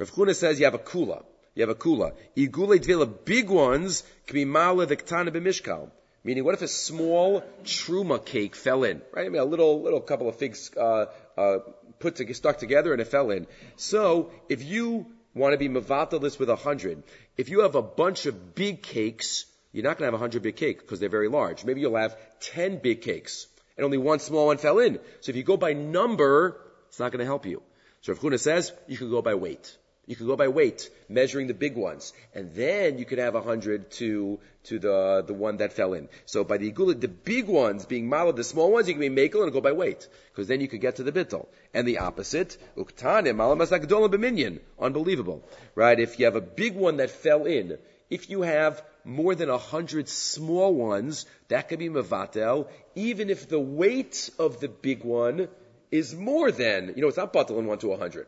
Rav 0.02 0.10
Chuna 0.10 0.34
says 0.34 0.58
you 0.58 0.64
have 0.64 0.74
a 0.74 0.78
kula. 0.78 1.22
You 1.54 1.62
have 1.62 1.70
a 1.70 1.76
kula. 1.76 2.12
Igule 2.36 2.80
dvela, 2.84 3.08
big 3.24 3.48
ones, 3.48 4.02
can 4.26 4.34
be 4.34 4.44
mala 4.44 4.84
b'mishkal. 4.84 5.90
Meaning, 6.24 6.42
what 6.42 6.54
if 6.54 6.62
a 6.62 6.66
small 6.66 7.44
truma 7.62 8.24
cake 8.24 8.56
fell 8.56 8.82
in? 8.82 9.00
Right? 9.12 9.26
I 9.26 9.28
mean, 9.28 9.40
a 9.40 9.44
little, 9.44 9.80
little 9.80 10.00
couple 10.00 10.28
of 10.28 10.34
figs, 10.34 10.72
uh, 10.76 11.06
uh, 11.38 11.58
put 12.00 12.16
to, 12.16 12.34
stuck 12.34 12.58
together 12.58 12.92
and 12.92 13.00
it 13.00 13.06
fell 13.06 13.30
in. 13.30 13.46
So 13.76 14.32
if 14.48 14.64
you 14.64 15.06
want 15.34 15.52
to 15.52 15.58
be 15.58 15.68
mavatal 15.68 16.20
this 16.20 16.36
with 16.36 16.50
a 16.50 16.56
hundred, 16.56 17.04
if 17.36 17.48
you 17.48 17.60
have 17.60 17.76
a 17.76 17.82
bunch 17.82 18.26
of 18.26 18.56
big 18.56 18.82
cakes, 18.82 19.46
you're 19.70 19.84
not 19.84 19.98
going 19.98 20.08
to 20.08 20.12
have 20.12 20.20
a 20.20 20.24
hundred 20.24 20.42
big 20.42 20.56
cakes 20.56 20.82
because 20.82 20.98
they're 20.98 21.16
very 21.20 21.28
large. 21.28 21.64
Maybe 21.64 21.80
you'll 21.80 21.96
have 21.96 22.16
ten 22.40 22.78
big 22.78 23.02
cakes 23.02 23.46
and 23.76 23.84
only 23.84 23.98
one 23.98 24.18
small 24.18 24.46
one 24.46 24.58
fell 24.58 24.80
in. 24.80 24.98
So 25.20 25.30
if 25.30 25.36
you 25.36 25.44
go 25.44 25.56
by 25.56 25.74
number, 25.74 26.60
it's 26.88 26.98
not 26.98 27.12
going 27.12 27.20
to 27.20 27.24
help 27.24 27.46
you. 27.46 27.62
So 28.00 28.10
if 28.10 28.20
Huna 28.20 28.40
says 28.40 28.72
you 28.88 28.96
could 28.96 29.10
go 29.10 29.22
by 29.22 29.34
weight. 29.36 29.76
You 30.06 30.16
could 30.16 30.26
go 30.26 30.34
by 30.34 30.48
weight, 30.48 30.90
measuring 31.08 31.46
the 31.46 31.54
big 31.54 31.76
ones, 31.76 32.12
and 32.34 32.52
then 32.54 32.98
you 32.98 33.04
could 33.04 33.18
have 33.18 33.36
a 33.36 33.40
hundred 33.40 33.90
to 33.92 34.40
to 34.64 34.78
the 34.80 35.22
the 35.24 35.32
one 35.32 35.58
that 35.58 35.72
fell 35.72 35.94
in. 35.94 36.08
So 36.26 36.42
by 36.42 36.56
the 36.56 36.72
igula, 36.72 37.00
the 37.00 37.06
big 37.06 37.46
ones 37.46 37.86
being 37.86 38.08
modeled, 38.08 38.36
the 38.36 38.42
small 38.42 38.72
ones 38.72 38.88
you 38.88 38.94
can 38.94 39.14
be 39.14 39.28
makel 39.28 39.44
and 39.44 39.52
go 39.52 39.60
by 39.60 39.70
weight, 39.70 40.08
because 40.32 40.48
then 40.48 40.60
you 40.60 40.66
could 40.66 40.80
get 40.80 40.96
to 40.96 41.04
the 41.04 41.12
bittel. 41.12 41.46
And 41.72 41.86
the 41.86 41.98
opposite, 41.98 42.56
uktanim 42.76 43.36
b'minyan, 43.36 44.58
unbelievable, 44.80 45.44
right? 45.76 45.98
If 45.98 46.18
you 46.18 46.24
have 46.24 46.36
a 46.36 46.40
big 46.40 46.74
one 46.74 46.96
that 46.96 47.10
fell 47.10 47.44
in, 47.44 47.78
if 48.10 48.28
you 48.28 48.42
have 48.42 48.82
more 49.04 49.36
than 49.36 49.50
a 49.50 49.58
hundred 49.58 50.08
small 50.08 50.74
ones, 50.74 51.26
that 51.46 51.68
could 51.68 51.78
be 51.78 51.88
mavatel, 51.88 52.68
even 52.96 53.30
if 53.30 53.48
the 53.48 53.60
weight 53.60 54.30
of 54.38 54.58
the 54.58 54.68
big 54.68 55.04
one 55.04 55.48
is 55.92 56.12
more 56.12 56.50
than, 56.50 56.92
you 56.96 57.02
know, 57.02 57.08
it's 57.08 57.16
not 57.16 57.32
batal 57.32 57.58
in 57.60 57.66
one 57.66 57.78
to 57.78 57.92
a 57.92 57.96
hundred. 57.96 58.26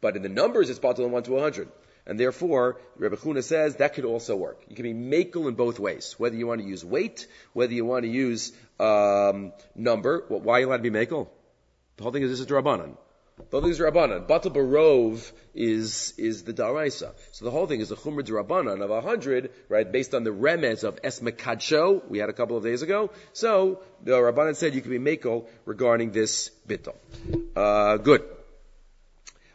But 0.00 0.16
in 0.16 0.22
the 0.22 0.28
numbers, 0.28 0.70
it's 0.70 0.78
batal 0.78 1.00
in 1.00 1.12
1 1.12 1.24
to 1.24 1.32
100. 1.32 1.68
And 2.06 2.18
therefore, 2.18 2.80
Rebbe 2.96 3.16
Chuna 3.16 3.42
says 3.42 3.76
that 3.76 3.94
could 3.94 4.04
also 4.04 4.34
work. 4.36 4.62
You 4.68 4.74
can 4.74 4.82
be 4.84 4.94
makel 4.94 5.48
in 5.48 5.54
both 5.54 5.78
ways. 5.78 6.14
Whether 6.18 6.36
you 6.36 6.46
want 6.46 6.60
to 6.60 6.66
use 6.66 6.84
weight, 6.84 7.26
whether 7.52 7.72
you 7.72 7.84
want 7.84 8.04
to 8.04 8.10
use 8.10 8.52
um, 8.78 9.52
number. 9.74 10.24
Well, 10.28 10.40
why 10.40 10.54
are 10.54 10.60
you 10.60 10.68
allowed 10.68 10.82
to 10.82 10.90
be 10.90 10.90
makel? 10.90 11.28
The 11.96 12.02
whole 12.02 12.12
thing 12.12 12.22
is 12.22 12.30
this 12.30 12.40
is 12.40 12.46
Rabbanan. 12.46 12.96
The 13.36 13.44
whole 13.52 13.62
thing 13.62 13.70
is 13.70 13.78
Rabbanan. 13.78 14.26
Batal 14.26 14.52
Barov 14.52 15.30
is, 15.54 16.14
is 16.18 16.44
the 16.44 16.52
Daraisa. 16.52 17.12
So 17.32 17.44
the 17.44 17.50
whole 17.50 17.66
thing 17.66 17.80
is 17.80 17.90
a 17.90 17.96
Chumra 17.96 18.22
Rabbanan 18.22 18.82
of 18.82 19.04
hundred, 19.04 19.50
right, 19.68 19.90
based 19.90 20.14
on 20.14 20.24
the 20.24 20.30
remez 20.30 20.84
of 20.84 21.00
Esmekadsho, 21.02 22.08
we 22.08 22.18
had 22.18 22.28
a 22.28 22.32
couple 22.32 22.56
of 22.56 22.64
days 22.64 22.82
ago. 22.82 23.10
So 23.32 23.82
the 24.02 24.12
Rabbanan 24.12 24.56
said 24.56 24.74
you 24.74 24.82
can 24.82 24.90
be 24.90 24.98
makel 24.98 25.46
regarding 25.64 26.10
this 26.12 26.50
bittel. 26.66 26.94
Uh, 27.54 27.96
good. 27.98 28.24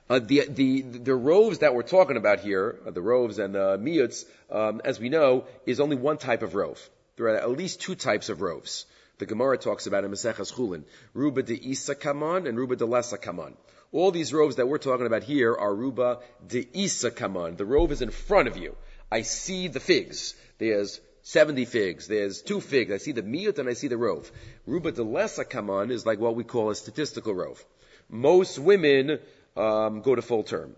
Uh, 0.08 0.20
the, 0.20 0.44
the, 0.48 0.82
the 0.82 1.16
roves 1.16 1.60
that 1.60 1.74
we're 1.74 1.82
talking 1.82 2.16
about 2.16 2.40
here, 2.40 2.78
uh, 2.86 2.92
the 2.92 3.02
roves 3.02 3.40
and 3.40 3.56
the 3.56 3.78
miuts, 3.78 4.26
um, 4.52 4.80
as 4.86 5.00
we 5.00 5.10
know, 5.10 5.46
is 5.66 5.80
only 5.80 5.96
one 5.96 6.18
type 6.18 6.44
of 6.44 6.54
rove. 6.54 6.90
There 7.18 7.26
are 7.28 7.38
at 7.38 7.50
least 7.50 7.82
two 7.82 7.96
types 7.96 8.30
of 8.30 8.42
roves. 8.42 8.86
The 9.18 9.26
Gemara 9.26 9.58
talks 9.58 9.88
about 9.88 10.04
in 10.04 10.12
Maseches 10.12 10.54
Chulin, 10.54 10.84
Ruba 11.14 11.42
de 11.42 11.56
Isa 11.56 11.96
Kaman 11.96 12.46
and 12.46 12.58
Ruba 12.58 12.76
de 12.76 12.86
Lesa 12.86 13.18
Kaman. 13.18 13.56
All 13.92 14.12
these 14.12 14.34
roves 14.34 14.58
that 14.58 14.68
we're 14.68 14.78
talking 14.78 15.08
about 15.08 15.24
here 15.24 15.56
are 15.56 15.74
Ruba 15.74 16.20
de 16.46 16.68
Isa 16.74 17.10
Kaman. 17.10 17.56
The 17.56 17.66
rove 17.66 17.92
is 17.92 18.02
in 18.02 18.12
front 18.12 18.48
of 18.48 18.58
you. 18.58 18.76
I 19.12 19.22
see 19.22 19.70
the 19.70 19.80
figs. 19.80 20.36
There's 20.60 21.00
70 21.24 21.66
figs. 21.66 22.08
There's 22.08 22.42
two 22.42 22.62
figs. 22.62 22.92
I 22.92 22.98
see 22.98 23.14
the 23.14 23.24
miut 23.24 23.58
and 23.58 23.70
I 23.70 23.74
see 23.74 23.88
the 23.88 23.98
rove. 23.98 24.32
Ruba 24.68 24.92
de 24.92 25.04
Lesa 25.04 25.46
Kaman 25.46 25.90
is 25.90 26.06
like 26.06 26.20
what 26.20 26.36
we 26.36 26.44
call 26.44 26.70
a 26.70 26.76
statistical 26.76 27.34
rove. 27.34 27.66
Most 28.10 28.60
women 28.60 29.20
um, 29.56 30.02
go 30.02 30.16
to 30.16 30.22
full 30.22 30.44
term. 30.44 30.76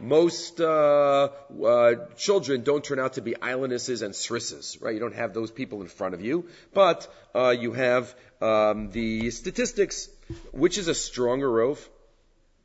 Most 0.00 0.60
uh, 0.60 1.28
uh, 1.64 1.94
children 2.16 2.62
don't 2.62 2.84
turn 2.84 3.00
out 3.00 3.14
to 3.14 3.20
be 3.20 3.34
islandesses 3.34 4.02
and 4.02 4.14
srisses, 4.14 4.78
right? 4.80 4.94
You 4.94 5.00
don't 5.00 5.14
have 5.14 5.34
those 5.34 5.50
people 5.50 5.80
in 5.82 5.88
front 5.88 6.14
of 6.14 6.20
you, 6.20 6.48
but 6.72 7.12
uh, 7.34 7.50
you 7.50 7.72
have 7.72 8.14
um, 8.40 8.90
the 8.90 9.30
statistics. 9.30 10.08
Which 10.52 10.78
is 10.78 10.88
a 10.88 10.94
stronger 10.94 11.50
rove? 11.50 11.88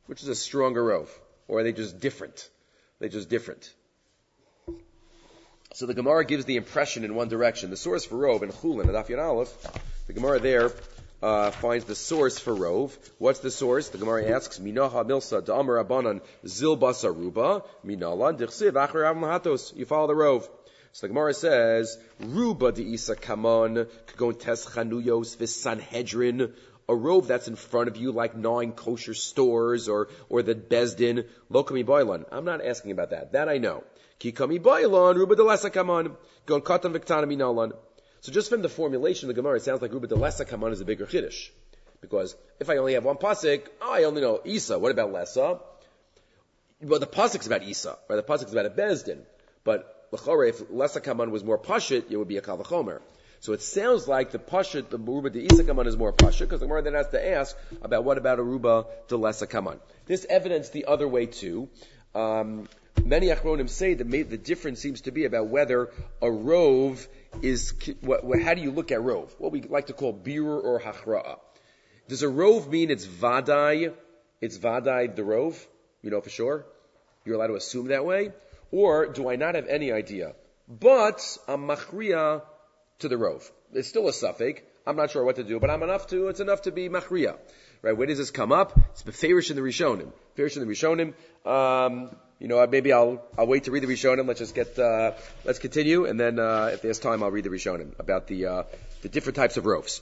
Which 0.06 0.22
is 0.22 0.28
a 0.28 0.34
stronger 0.34 0.84
rove? 0.84 1.10
Or 1.48 1.60
are 1.60 1.62
they 1.62 1.72
just 1.72 1.98
different? 1.98 2.48
They're 2.98 3.08
just 3.08 3.28
different. 3.28 3.72
So 5.72 5.86
the 5.86 5.94
Gemara 5.94 6.24
gives 6.24 6.44
the 6.44 6.56
impression 6.56 7.04
in 7.04 7.14
one 7.14 7.28
direction. 7.28 7.70
The 7.70 7.76
source 7.76 8.04
for 8.04 8.16
rove 8.16 8.42
in 8.42 8.50
Chulin 8.50 8.82
and 8.82 8.90
Afyan 8.90 9.20
Aleph, 9.20 9.50
the 10.06 10.12
Gemara 10.12 10.38
there 10.38 10.72
uh, 11.22 11.50
finds 11.50 11.84
the 11.84 11.94
source 11.94 12.38
for 12.38 12.54
rove. 12.54 12.96
What's 13.18 13.40
the 13.40 13.50
source? 13.50 13.88
The 13.88 13.98
Gemara 13.98 14.30
asks, 14.30 14.58
Minaha 14.58 15.06
milsa 15.06 15.42
da'amar 15.42 15.84
abanan 15.84 16.20
zilbasa 16.44 17.14
ruba, 17.14 17.62
minalan 17.84 18.38
dichsiv 18.38 18.72
acher 18.72 19.14
hatos. 19.14 19.76
You 19.76 19.86
follow 19.86 20.06
the 20.06 20.14
rove. 20.14 20.48
So 20.92 21.06
the 21.06 21.08
Gemara 21.08 21.34
says, 21.34 21.98
Ruba 22.20 22.70
de 22.70 22.82
Isa 22.82 23.16
Kaman, 23.16 23.88
Kagon 24.06 24.38
Tes 24.38 24.64
Chanuyos 24.64 25.48
Sanhedrin, 25.48 26.52
a 26.88 26.94
rove 26.94 27.26
that's 27.26 27.48
in 27.48 27.56
front 27.56 27.88
of 27.88 27.96
you, 27.96 28.12
like 28.12 28.36
nine 28.36 28.70
kosher 28.70 29.14
stores 29.14 29.88
or, 29.88 30.08
or 30.28 30.42
the 30.42 30.54
Bezdin, 30.54 31.26
Lokami 31.50 31.84
Boilan. 31.84 32.26
I'm 32.30 32.44
not 32.44 32.64
asking 32.64 32.92
about 32.92 33.10
that. 33.10 33.32
That 33.32 33.48
I 33.48 33.58
know. 33.58 33.82
Kikami 34.20 34.60
Boilan, 34.60 35.16
Ruba 35.16 35.34
de 35.34 35.42
Lesa 35.42 35.70
Kaman, 35.70 36.16
Gon 36.46 36.60
Katan 36.60 36.94
Viktana 36.94 37.24
Minalan. 37.24 37.72
So 38.24 38.32
just 38.32 38.48
from 38.48 38.62
the 38.62 38.70
formulation 38.70 39.28
of 39.28 39.36
the 39.36 39.38
Gemara, 39.38 39.58
it 39.58 39.64
sounds 39.64 39.82
like 39.82 39.92
Ruba 39.92 40.06
de 40.06 40.14
Lessa 40.14 40.48
Kaman 40.48 40.72
is 40.72 40.80
a 40.80 40.86
bigger 40.86 41.04
Kiddush. 41.04 41.50
Because 42.00 42.34
if 42.58 42.70
I 42.70 42.78
only 42.78 42.94
have 42.94 43.04
one 43.04 43.16
pasuk, 43.16 43.66
oh, 43.82 43.92
I 43.92 44.04
only 44.04 44.22
know 44.22 44.40
Isa. 44.46 44.78
What 44.78 44.92
about 44.92 45.12
Lessa? 45.12 45.60
Well, 46.80 47.00
the 47.00 47.06
pasuk's 47.06 47.46
about 47.46 47.64
Isa, 47.64 47.98
right? 48.08 48.16
The 48.16 48.22
pasuk's 48.22 48.50
about 48.50 48.64
a 48.64 48.70
Bezdin. 48.70 49.18
But 49.62 50.08
L'chore, 50.10 50.46
if 50.46 50.70
Lessa 50.70 51.02
Kaman 51.02 51.32
was 51.32 51.44
more 51.44 51.58
Pashit, 51.58 52.04
it 52.08 52.16
would 52.16 52.28
be 52.28 52.38
a 52.38 52.40
Kavachomer. 52.40 53.02
So 53.40 53.52
it 53.52 53.60
sounds 53.60 54.08
like 54.08 54.30
the 54.30 54.38
Pashit, 54.38 54.88
the 54.88 54.96
Ruba 54.96 55.28
de 55.28 55.40
Isa 55.40 55.62
Kaman 55.62 55.86
is 55.86 55.98
more 55.98 56.14
Pashit, 56.14 56.46
because 56.46 56.60
the 56.60 56.66
Gemara 56.66 56.80
then 56.80 56.94
has 56.94 57.08
to 57.08 57.32
ask 57.32 57.54
about 57.82 58.04
what 58.04 58.16
about 58.16 58.38
a 58.38 58.42
Ruba 58.42 58.86
de 59.08 59.18
Lesa 59.18 59.46
Kaman. 59.46 59.78
This 60.06 60.24
evidence 60.30 60.70
the 60.70 60.86
other 60.86 61.06
way 61.06 61.26
too. 61.26 61.68
Um, 62.14 62.68
many 63.02 63.28
Achronim 63.28 63.68
say 63.68 63.94
that 63.94 64.10
the 64.10 64.38
difference 64.38 64.80
seems 64.80 65.02
to 65.02 65.10
be 65.10 65.24
about 65.24 65.48
whether 65.48 65.90
a 66.22 66.30
rove 66.30 67.06
is 67.42 67.74
what, 68.00 68.24
what, 68.24 68.40
how 68.40 68.54
do 68.54 68.62
you 68.62 68.70
look 68.70 68.92
at 68.92 69.02
rove? 69.02 69.34
What 69.38 69.52
we 69.52 69.62
like 69.62 69.86
to 69.86 69.92
call 69.92 70.12
birur 70.12 70.62
or 70.62 70.80
hachra'a. 70.80 71.38
Does 72.08 72.22
a 72.22 72.28
rove 72.28 72.70
mean 72.70 72.90
it's 72.90 73.06
vadai? 73.06 73.94
It's 74.40 74.58
vadai 74.58 75.14
the 75.14 75.24
rove? 75.24 75.66
You 76.02 76.10
know 76.10 76.20
for 76.20 76.30
sure? 76.30 76.66
You're 77.24 77.36
allowed 77.36 77.48
to 77.48 77.56
assume 77.56 77.88
that 77.88 78.04
way? 78.04 78.32
Or 78.70 79.06
do 79.06 79.30
I 79.30 79.36
not 79.36 79.54
have 79.54 79.68
any 79.68 79.92
idea? 79.92 80.34
But 80.68 81.38
I'm 81.48 81.66
machriya 81.66 82.42
to 83.00 83.08
the 83.08 83.16
rove. 83.16 83.50
It's 83.72 83.88
still 83.88 84.08
a 84.08 84.12
suffix. 84.12 84.60
I'm 84.86 84.96
not 84.96 85.10
sure 85.10 85.24
what 85.24 85.36
to 85.36 85.44
do, 85.44 85.58
but 85.58 85.70
I'm 85.70 85.82
enough 85.82 86.08
to, 86.08 86.28
it's 86.28 86.40
enough 86.40 86.62
to 86.62 86.72
be 86.72 86.88
machriya. 86.88 87.38
Right? 87.84 87.94
Where 87.94 88.06
does 88.06 88.16
this 88.16 88.30
come 88.30 88.50
up? 88.50 88.80
It's 88.92 89.02
beferish 89.02 89.50
in 89.50 89.56
the 89.56 89.62
Rishonim. 89.62 90.10
Beferish 90.34 90.56
in 90.56 90.66
the 90.66 90.74
Rishonim. 90.74 91.12
Um, 91.46 92.16
you 92.38 92.48
know, 92.48 92.66
maybe 92.66 92.94
I'll 92.94 93.22
I'll 93.36 93.46
wait 93.46 93.64
to 93.64 93.72
read 93.72 93.82
the 93.82 93.92
Rishonim. 93.94 94.26
Let's 94.26 94.38
just 94.38 94.54
get 94.54 94.78
uh, 94.78 95.12
let's 95.44 95.58
continue, 95.58 96.06
and 96.06 96.18
then 96.18 96.38
uh, 96.38 96.70
if 96.72 96.80
there's 96.80 96.98
time, 96.98 97.22
I'll 97.22 97.30
read 97.30 97.44
the 97.44 97.50
Rishonim 97.50 97.92
about 97.98 98.26
the 98.26 98.46
uh, 98.46 98.62
the 99.02 99.10
different 99.10 99.36
types 99.36 99.58
of 99.58 99.66
roofs. 99.66 100.00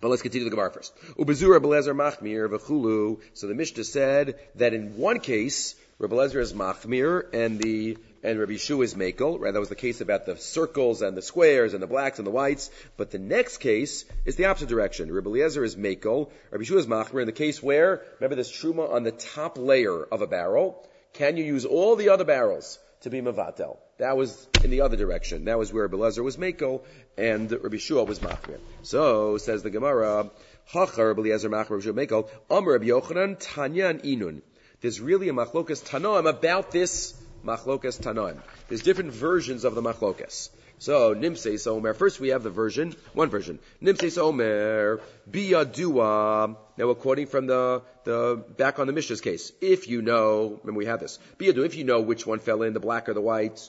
But 0.00 0.06
let's 0.06 0.22
continue 0.22 0.44
the 0.44 0.54
Gemara 0.54 0.70
first. 0.70 0.96
Ubezura 1.16 1.58
Belezer 1.58 1.96
Machmir 1.96 2.48
v'chulu. 2.48 3.20
So 3.34 3.48
the 3.48 3.56
Mishnah 3.56 3.82
said 3.82 4.38
that 4.54 4.72
in 4.72 4.96
one 4.96 5.18
case, 5.18 5.74
Rebbe 5.98 6.14
is 6.14 6.52
Machmir, 6.52 7.34
and 7.34 7.58
the 7.58 7.98
and 8.22 8.38
Rabbi 8.38 8.52
Yeshua 8.52 8.84
is 8.84 8.94
Makel, 8.94 9.38
right? 9.38 9.52
That 9.52 9.60
was 9.60 9.68
the 9.68 9.74
case 9.74 10.00
about 10.00 10.26
the 10.26 10.36
circles 10.36 11.02
and 11.02 11.16
the 11.16 11.22
squares 11.22 11.74
and 11.74 11.82
the 11.82 11.86
blacks 11.86 12.18
and 12.18 12.26
the 12.26 12.32
whites. 12.32 12.70
But 12.96 13.10
the 13.10 13.18
next 13.18 13.58
case 13.58 14.04
is 14.24 14.36
the 14.36 14.46
opposite 14.46 14.68
direction. 14.68 15.12
Rabbi 15.12 15.28
Eliezer 15.28 15.64
is 15.64 15.76
Makel, 15.76 16.30
Rabbi 16.50 16.64
Yeshua 16.64 16.78
is 16.78 16.86
Machmir, 16.86 17.20
in 17.20 17.26
the 17.26 17.32
case 17.32 17.62
where, 17.62 18.02
remember 18.18 18.36
this 18.36 18.50
truma 18.50 18.92
on 18.92 19.04
the 19.04 19.12
top 19.12 19.56
layer 19.58 20.02
of 20.02 20.22
a 20.22 20.26
barrel, 20.26 20.84
can 21.12 21.36
you 21.36 21.44
use 21.44 21.64
all 21.64 21.96
the 21.96 22.08
other 22.10 22.24
barrels 22.24 22.78
to 23.02 23.10
be 23.10 23.20
Mavatel? 23.20 23.78
That 23.98 24.16
was 24.16 24.48
in 24.62 24.70
the 24.70 24.82
other 24.82 24.96
direction. 24.96 25.44
That 25.46 25.58
was 25.58 25.72
where 25.72 25.88
Belezer 25.88 26.22
was 26.22 26.38
Mako 26.38 26.82
and 27.16 27.50
Rabbi 27.50 27.78
Shua 27.78 28.04
was 28.04 28.18
Machmir. 28.20 28.58
So, 28.82 29.38
says 29.38 29.62
the 29.62 29.70
Gemara, 29.70 30.30
Hachar 30.72 31.14
Beliezer 31.14 31.50
Machmir 31.50 31.70
Rabbi 31.70 31.82
Shua 31.82 31.92
Mako, 31.92 32.28
Amr 32.50 32.72
Rabbi 32.72 32.86
Yochanan, 32.86 33.36
Tanya 33.38 33.86
and 33.86 34.02
Inun. 34.02 34.42
There's 34.80 35.00
really 35.00 35.28
a 35.28 35.32
machlokas 35.32 35.82
tanoim 35.84 36.28
about 36.28 36.70
this 36.70 37.14
machlokas 37.44 38.00
tanoim. 38.00 38.38
There's 38.68 38.82
different 38.82 39.12
versions 39.12 39.64
of 39.64 39.74
the 39.74 39.82
machlokas. 39.82 40.50
So 40.78 41.14
Nimseis 41.14 41.66
Omer. 41.66 41.92
First 41.92 42.20
we 42.20 42.28
have 42.28 42.44
the 42.44 42.50
version, 42.50 42.94
one 43.12 43.30
version. 43.30 43.58
Nimseis 43.82 44.16
Omer 44.16 45.00
biyadua. 45.28 46.56
Now 46.76 46.86
we're 46.86 46.94
quoting 46.94 47.26
from 47.26 47.46
the 47.46 47.82
the 48.04 48.44
back 48.56 48.78
on 48.78 48.86
the 48.86 48.92
Mishnah's 48.92 49.20
case. 49.20 49.50
If 49.60 49.88
you 49.88 50.02
know, 50.02 50.60
remember 50.62 50.78
we 50.78 50.86
have 50.86 51.00
this. 51.00 51.18
Biyadu. 51.38 51.66
If 51.66 51.74
you 51.74 51.84
know 51.84 52.00
which 52.00 52.26
one 52.26 52.38
fell 52.38 52.62
in, 52.62 52.74
the 52.74 52.80
black 52.80 53.08
or 53.08 53.14
the 53.14 53.20
white. 53.20 53.68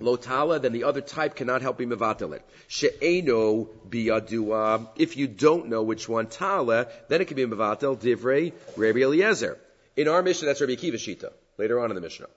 Lotala, 0.00 0.62
then 0.62 0.72
the 0.72 0.84
other 0.84 1.00
type 1.00 1.34
cannot 1.34 1.60
help 1.60 1.76
be 1.76 1.84
mevatel 1.84 2.34
it. 2.34 2.42
She'eno 2.68 3.68
biyadua. 3.88 4.88
If 4.96 5.16
you 5.16 5.26
don't 5.26 5.68
know 5.68 5.82
which 5.82 6.08
one 6.08 6.28
tala, 6.28 6.86
then 7.08 7.20
it 7.20 7.26
can 7.26 7.36
be 7.36 7.44
mevatel 7.44 7.98
divrei 7.98 8.52
Rabbi 8.76 9.00
Eliezer. 9.00 9.58
In 9.96 10.08
our 10.08 10.22
Mishnah, 10.22 10.46
that's 10.46 10.60
Rabbi 10.60 10.74
Akiva 10.74 10.94
Shita. 10.94 11.32
Later 11.58 11.80
on 11.80 11.90
in 11.90 11.96
the 11.96 12.00
Mishnah. 12.00 12.28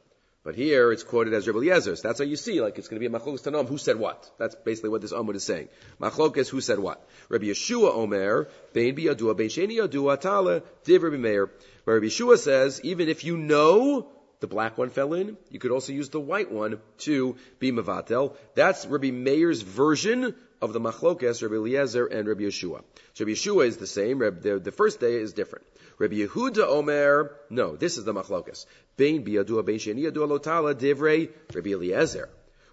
But 0.44 0.56
here 0.56 0.92
it's 0.92 1.04
quoted 1.04 1.34
as 1.34 1.48
Rebbe 1.48 1.60
Eliezer. 1.60 1.96
So 1.96 2.08
that's 2.08 2.18
how 2.18 2.26
you 2.26 2.36
see, 2.36 2.62
like 2.62 2.80
it's 2.80 2.88
going 2.88 3.00
to 3.00 3.08
be 3.08 3.16
a 3.16 3.20
machlokes 3.20 3.44
tanom. 3.44 3.68
Who 3.68 3.78
said 3.78 3.98
what? 3.98 4.30
That's 4.40 4.56
basically 4.56 4.90
what 4.90 5.02
this 5.02 5.14
Amud 5.14 5.36
is 5.36 5.44
saying. 5.44 5.70
Machlokes, 6.00 6.50
who 6.50 6.62
said 6.62 6.80
what? 6.80 7.08
Rabbi 7.30 7.46
Yeshua 7.46 7.94
Omer, 7.94 8.48
Bein 8.74 8.96
Biyadua, 8.96 9.38
Bein 9.38 9.50
Sheni 9.50 9.78
Yadua, 9.78 10.20
Tala, 10.20 10.64
Div 10.84 11.04
Rabbi 11.04 11.18
Meir. 11.18 11.52
Where 11.84 11.98
Rabbi 11.98 12.08
Yeshua 12.08 12.40
says, 12.40 12.82
even 12.84 13.08
if 13.08 13.24
you 13.24 13.38
know 13.38 14.08
the 14.40 14.48
black 14.48 14.80
one 14.80 14.90
fell 14.90 15.14
in, 15.14 15.38
you 15.52 15.60
could 15.60 15.70
also 15.70 15.94
use 15.94 16.10
the 16.10 16.20
white 16.20 16.52
one 16.52 16.80
to 17.00 17.36
be 17.60 17.72
Mavatel. 17.72 18.36
That's 18.56 18.88
Rabbi 18.88 19.12
Meir's 19.12 19.62
version 19.62 20.34
of 20.60 20.74
the 20.74 20.80
machlokes, 20.80 21.44
Rabbi 21.44 21.54
Eliezer 21.54 22.08
and 22.08 22.28
Rabbi 22.28 22.42
Yeshua. 22.46 22.82
So 23.14 23.26
Rabbi 23.26 23.34
Yeshua 23.34 23.68
is 23.68 23.78
the 23.78 23.86
same. 23.86 24.18
The, 24.18 24.60
the 24.64 24.72
first 24.72 25.00
day 25.00 25.14
is 25.14 25.34
different. 25.34 25.66
Rabbi 26.02 26.16
Yehuda 26.16 26.68
Omer, 26.68 27.32
no, 27.52 27.76
this 27.76 28.00
is 28.00 28.06
the 28.06 28.12
machlokas. 28.12 28.66
Bein 28.98 29.24
biyadua 29.24 29.64
bein 29.64 29.78
sheni 29.78 30.02
yadua 30.02 30.28
lotala 30.28 30.74
divrei 30.74 31.30
Rabbi 31.54 31.74
Eliezer. 31.74 32.28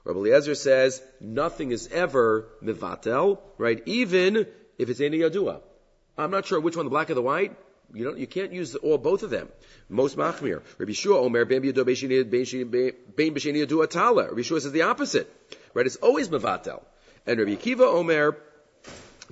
Rabbi 0.05 0.19
Eliezer 0.21 0.55
says 0.55 1.03
nothing 1.21 1.71
is 1.71 1.89
ever 1.89 2.47
mivatel, 2.63 3.39
right? 3.59 3.83
Even 3.85 4.47
if 4.79 4.89
it's 4.89 5.03
any 5.03 5.19
yadua. 5.19 5.61
I'm 6.17 6.31
not 6.31 6.47
sure 6.47 6.59
which 6.59 6.75
one, 6.75 6.87
the 6.87 6.91
black 6.91 7.11
or 7.11 7.15
the 7.15 7.21
white. 7.21 7.55
You 7.93 8.05
don't, 8.05 8.17
you 8.17 8.27
can't 8.27 8.55
use 8.55 8.75
all 8.77 8.97
both 8.97 9.23
of 9.23 9.29
them. 9.29 9.51
Most 9.91 10.17
machmir. 10.17 10.63
Rabbi 10.79 10.93
Shua 10.93 11.19
Omer 11.19 11.45
bein 11.45 11.61
biyadua 11.61 11.85
bein 11.85 12.45
sheni 13.35 13.67
yadua 13.67 13.91
tala. 13.91 14.29
Rabbi 14.29 14.41
Shua 14.41 14.63
says 14.63 14.73
the 14.73 14.83
opposite, 14.83 15.31
right? 15.75 15.85
It's 15.85 15.97
always 15.97 16.31
mivatel. 16.31 16.81
And 17.27 17.39
Rabbi 17.39 17.57
Kiva 17.57 17.85
Omer 17.85 18.39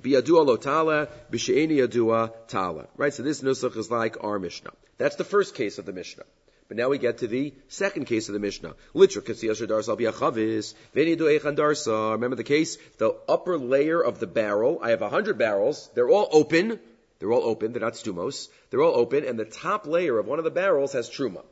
Biyadua 0.01 0.47
lo 0.47 0.57
tala, 0.57 1.09
yadua 1.33 2.33
tala. 2.49 2.87
Right, 2.97 3.13
so 3.13 3.23
this 3.23 3.41
nusach 3.41 3.77
is 3.77 3.91
like 3.91 4.23
our 4.23 4.39
Mishnah. 4.39 4.73
That's 4.99 5.17
the 5.17 5.25
first 5.25 5.55
case 5.55 5.79
of 5.79 5.87
the 5.87 5.93
Mishnah. 5.93 6.25
But 6.69 6.77
now 6.77 6.89
we 6.89 6.99
get 6.99 7.19
to 7.19 7.29
the 7.29 7.55
second 7.69 8.07
case 8.07 8.29
of 8.29 8.33
the 8.33 8.41
Mishnah. 8.41 8.75
Litra 8.95 9.23
kasiyasher 9.23 9.69
darsa 9.69 9.97
biachavis, 9.97 10.75
v'enidu 10.95 11.39
eichan 11.39 11.57
darsa. 11.57 12.13
Remember 12.13 12.37
the 12.37 12.45
case? 12.45 12.77
The 12.99 13.15
upper 13.29 13.57
layer 13.57 14.01
of 14.01 14.19
the 14.19 14.27
barrel. 14.27 14.81
I 14.83 14.91
have 14.91 15.03
a 15.03 15.09
hundred 15.09 15.39
barrels. 15.39 15.89
They're 15.95 16.09
all 16.09 16.29
open. 16.33 16.81
They're 17.19 17.33
all 17.33 17.45
open. 17.45 17.73
They're 17.73 17.81
not 17.81 17.95
stumos. 17.95 18.49
They're 18.71 18.83
all 18.83 18.97
open, 18.97 19.25
and 19.25 19.39
the 19.39 19.45
top 19.45 19.87
layer 19.87 20.19
of 20.19 20.27
one 20.27 20.39
of 20.39 20.45
the 20.45 20.51
barrels 20.51 20.93
has 20.93 21.09
truma. 21.09 21.43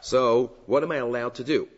So, 0.00 0.52
what 0.66 0.82
am 0.82 0.92
I 0.92 0.96
allowed 0.96 1.34
to 1.34 1.44
do? 1.44 1.68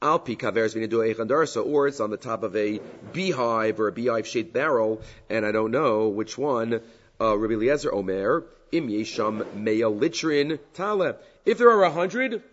Alpi 0.00 0.38
kaveres 0.38 0.76
v'nidu 0.76 1.66
or 1.66 1.88
it's 1.88 1.98
on 1.98 2.10
the 2.10 2.16
top 2.16 2.44
of 2.44 2.54
a 2.54 2.80
beehive 3.12 3.80
or 3.80 3.88
a 3.88 3.92
beehive-shaped 3.92 4.52
barrel, 4.52 5.02
and 5.28 5.44
I 5.44 5.50
don't 5.50 5.72
know 5.72 6.08
which 6.08 6.38
one. 6.38 6.80
Uh, 7.20 7.36
Rabbi 7.36 7.54
Eliezer 7.54 7.92
Omer, 7.92 8.44
im 8.70 8.88
yesham 8.88 9.54
mea 9.56 9.80
litrin 9.80 10.60
tale. 10.72 11.16
If 11.44 11.58
there 11.58 11.70
are 11.72 11.82
a 11.82 11.90
hundred, 11.90 12.44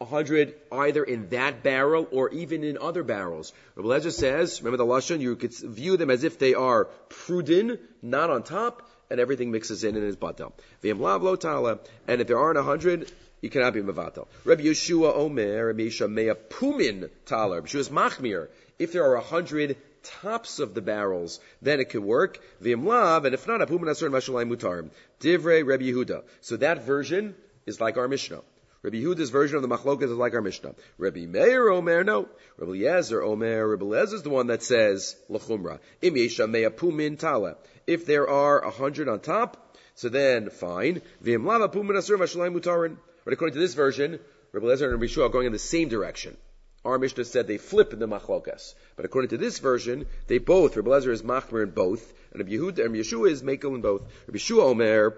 a 0.00 0.04
hundred 0.04 0.54
either 0.70 1.02
in 1.02 1.30
that 1.30 1.64
barrel 1.64 2.06
or 2.12 2.30
even 2.30 2.62
in 2.62 2.78
other 2.78 3.02
barrels. 3.02 3.52
Rabbi 3.74 3.88
Eliezer 3.88 4.12
says, 4.12 4.62
remember 4.62 4.76
the 4.76 4.88
lashon, 4.88 5.18
you 5.18 5.34
could 5.34 5.52
view 5.52 5.96
them 5.96 6.10
as 6.10 6.22
if 6.22 6.38
they 6.38 6.54
are 6.54 6.84
prudin, 7.08 7.80
not 8.02 8.30
on 8.30 8.44
top, 8.44 8.88
and 9.10 9.18
everything 9.18 9.50
mixes 9.50 9.82
in 9.82 9.96
and 9.96 10.04
is 10.04 10.16
batel. 10.16 10.52
V'im 10.84 11.00
lav 11.00 11.24
lo 11.24 11.34
tala. 11.34 11.80
And 12.06 12.20
if 12.20 12.28
there 12.28 12.38
aren't 12.38 12.58
a 12.58 12.62
hundred, 12.62 13.10
you 13.44 13.50
cannot 13.50 13.74
be 13.74 13.82
mevatel. 13.82 14.26
Rabbi 14.46 14.62
Yeshua 14.62 15.14
Omer, 15.14 15.66
Rabbi 15.66 15.82
Yeshua 15.82 16.10
Mea 16.10 16.32
Pumin. 16.48 17.10
Rabbi 17.30 17.66
Yeshua's 17.66 17.90
Machmir. 17.90 18.48
If 18.78 18.92
there 18.92 19.04
are 19.04 19.16
a 19.16 19.20
hundred 19.20 19.76
tops 20.02 20.60
of 20.60 20.72
the 20.72 20.80
barrels, 20.80 21.40
then 21.60 21.78
it 21.78 21.90
could 21.90 22.02
work. 22.02 22.40
V'imlav, 22.62 23.26
and 23.26 23.34
if 23.34 23.46
not, 23.46 23.60
Apumin 23.60 23.90
Asur 23.90 24.10
Mashalai 24.10 24.46
Mutarim. 24.46 24.88
Divrei 25.20 25.62
Rabbi 25.62 25.84
Yehuda. 25.84 26.22
So 26.40 26.56
that 26.56 26.86
version 26.86 27.34
is 27.66 27.82
like 27.82 27.98
our 27.98 28.08
Mishnah. 28.08 28.40
Rabbi 28.80 28.96
Yehuda's 28.96 29.28
version 29.28 29.56
of 29.56 29.62
the 29.62 29.68
Machlokas 29.68 30.04
is 30.04 30.12
like 30.12 30.32
our 30.32 30.40
Mishnah. 30.40 30.74
Rabbi 30.96 31.26
Meir 31.26 31.68
Omer, 31.68 32.02
no. 32.02 32.30
Rabbi 32.56 32.72
Yezer 32.72 33.22
Omer, 33.22 33.68
Rabbi 33.68 33.84
Yezer 33.84 34.14
is 34.14 34.22
the 34.22 34.30
one 34.30 34.46
that 34.46 34.62
says, 34.62 35.16
L'chumra. 35.28 35.80
Im 36.00 36.14
Yesha 36.14 36.70
Pumin 36.70 37.18
Tala. 37.18 37.58
If 37.86 38.06
there 38.06 38.26
are 38.26 38.64
a 38.64 38.70
hundred 38.70 39.10
on 39.10 39.20
top, 39.20 39.76
so 39.94 40.08
then 40.08 40.48
fine. 40.48 41.02
V'imlav 41.22 41.68
Apumin 41.68 41.98
Asur 41.98 42.16
Mutarim. 42.18 42.96
But 43.24 43.32
according 43.32 43.54
to 43.54 43.60
this 43.60 43.74
version, 43.74 44.20
Rabbi 44.52 44.66
Lezer 44.66 44.84
and 44.84 44.92
Rabbi 44.92 45.06
Shua 45.06 45.26
are 45.26 45.30
going 45.30 45.46
in 45.46 45.52
the 45.52 45.58
same 45.58 45.88
direction. 45.88 46.36
Our 46.84 46.98
Mishnah 46.98 47.24
said 47.24 47.46
they 47.46 47.56
flip 47.56 47.94
in 47.94 47.98
the 47.98 48.06
machlokas. 48.06 48.74
But 48.96 49.06
according 49.06 49.30
to 49.30 49.38
this 49.38 49.58
version, 49.58 50.06
they 50.26 50.38
both, 50.38 50.76
Rabbi 50.76 50.90
Lezer 50.90 51.12
is 51.12 51.22
machmer 51.22 51.62
in 51.62 51.70
both, 51.70 52.12
and 52.32 52.40
Rabbi 52.40 52.52
Yehuda 52.52 52.84
and 52.84 52.94
Yeshua 52.94 53.30
is 53.30 53.42
makel 53.42 53.74
in 53.74 53.80
both. 53.80 54.02
Rabbi 54.26 54.38
Shua 54.38 54.64
Omer, 54.66 55.16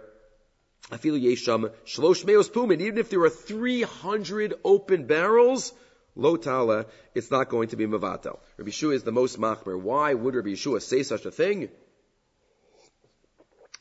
Afilu 0.91 1.21
Yesham, 1.21 1.73
Shlosh 1.85 2.25
Meos 2.25 2.49
Pumin, 2.49 2.81
even 2.81 2.99
if 2.99 3.11
there 3.11 3.23
are 3.23 3.31
300 3.31 4.55
open 4.65 5.07
barrels, 5.07 5.73
Lo 6.15 6.37
Tala, 6.37 6.87
it's 7.15 7.31
not 7.33 7.49
going 7.49 7.69
to 7.69 7.77
be 7.77 7.87
Mavatel. 7.87 8.39
Rabbi 8.57 8.71
Shua 8.71 8.95
is 8.95 9.03
the 9.03 9.13
most 9.13 9.39
machmer. 9.41 9.79
Why 9.79 10.15
would 10.15 10.37
Rabbi 10.37 10.51
Yeshua 10.51 10.81
say 10.81 11.03
such 11.03 11.27
a 11.27 11.33
thing? 11.33 11.69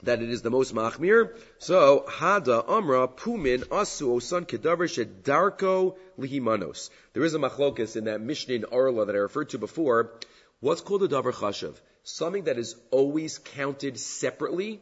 That 0.04 0.22
it 0.22 0.30
is 0.30 0.42
the 0.42 0.50
most 0.50 0.74
machmir. 0.74 1.36
So, 1.60 2.06
Hada 2.08 2.68
Amra 2.68 3.08
Pumin 3.08 3.64
Asu 3.66 4.08
Osan 4.16 4.46
Kedavar 4.46 4.88
Shedarko 4.88 5.96
Lihimanos. 6.20 6.90
There 7.14 7.24
is 7.24 7.34
a 7.34 7.40
machlokas 7.40 7.96
in 7.96 8.06
that 8.06 8.22
Mishnah 8.22 8.56
in 8.56 8.66
Arla 8.66 9.06
that 9.06 9.16
I 9.16 9.20
referred 9.20 9.50
to 9.50 9.58
before. 9.58 10.14
What's 10.60 10.82
called 10.82 11.04
a 11.04 11.08
davar 11.08 11.34
chashav? 11.34 11.76
Something 12.04 12.44
that 12.44 12.58
is 12.58 12.76
always 12.92 13.38
counted 13.40 14.00
separately, 14.00 14.82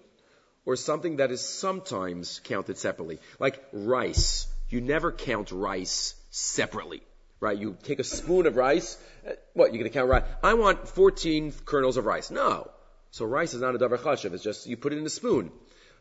or 0.66 0.76
something 0.76 1.18
that 1.18 1.32
is 1.32 1.42
sometimes 1.42 2.42
counted 2.44 2.78
separately. 2.78 3.20
Like 3.40 3.64
rice. 3.72 4.48
You 4.70 4.82
never 4.82 5.12
count 5.12 5.52
rice 5.52 6.16
separately. 6.32 7.04
Right? 7.40 7.58
You 7.58 7.78
take 7.84 8.00
a 8.00 8.04
spoon 8.04 8.48
of 8.48 8.56
rice. 8.56 8.98
Uh, 9.28 9.34
what, 9.54 9.74
you're 9.74 9.82
going 9.82 9.92
to 9.92 9.98
count 9.98 10.10
rice? 10.10 10.24
I 10.42 10.54
want 10.54 10.88
14 10.88 11.54
kernels 11.66 11.98
of 11.98 12.06
rice. 12.06 12.32
No. 12.32 12.72
So 13.14 13.26
rice 13.26 13.54
is 13.54 13.62
not 13.62 13.76
a 13.76 13.78
davar 13.78 14.00
chashav. 14.00 14.34
It's 14.34 14.44
just 14.44 14.66
you 14.66 14.76
put 14.76 14.92
it 14.92 14.98
in 14.98 15.06
a 15.06 15.10
spoon. 15.10 15.52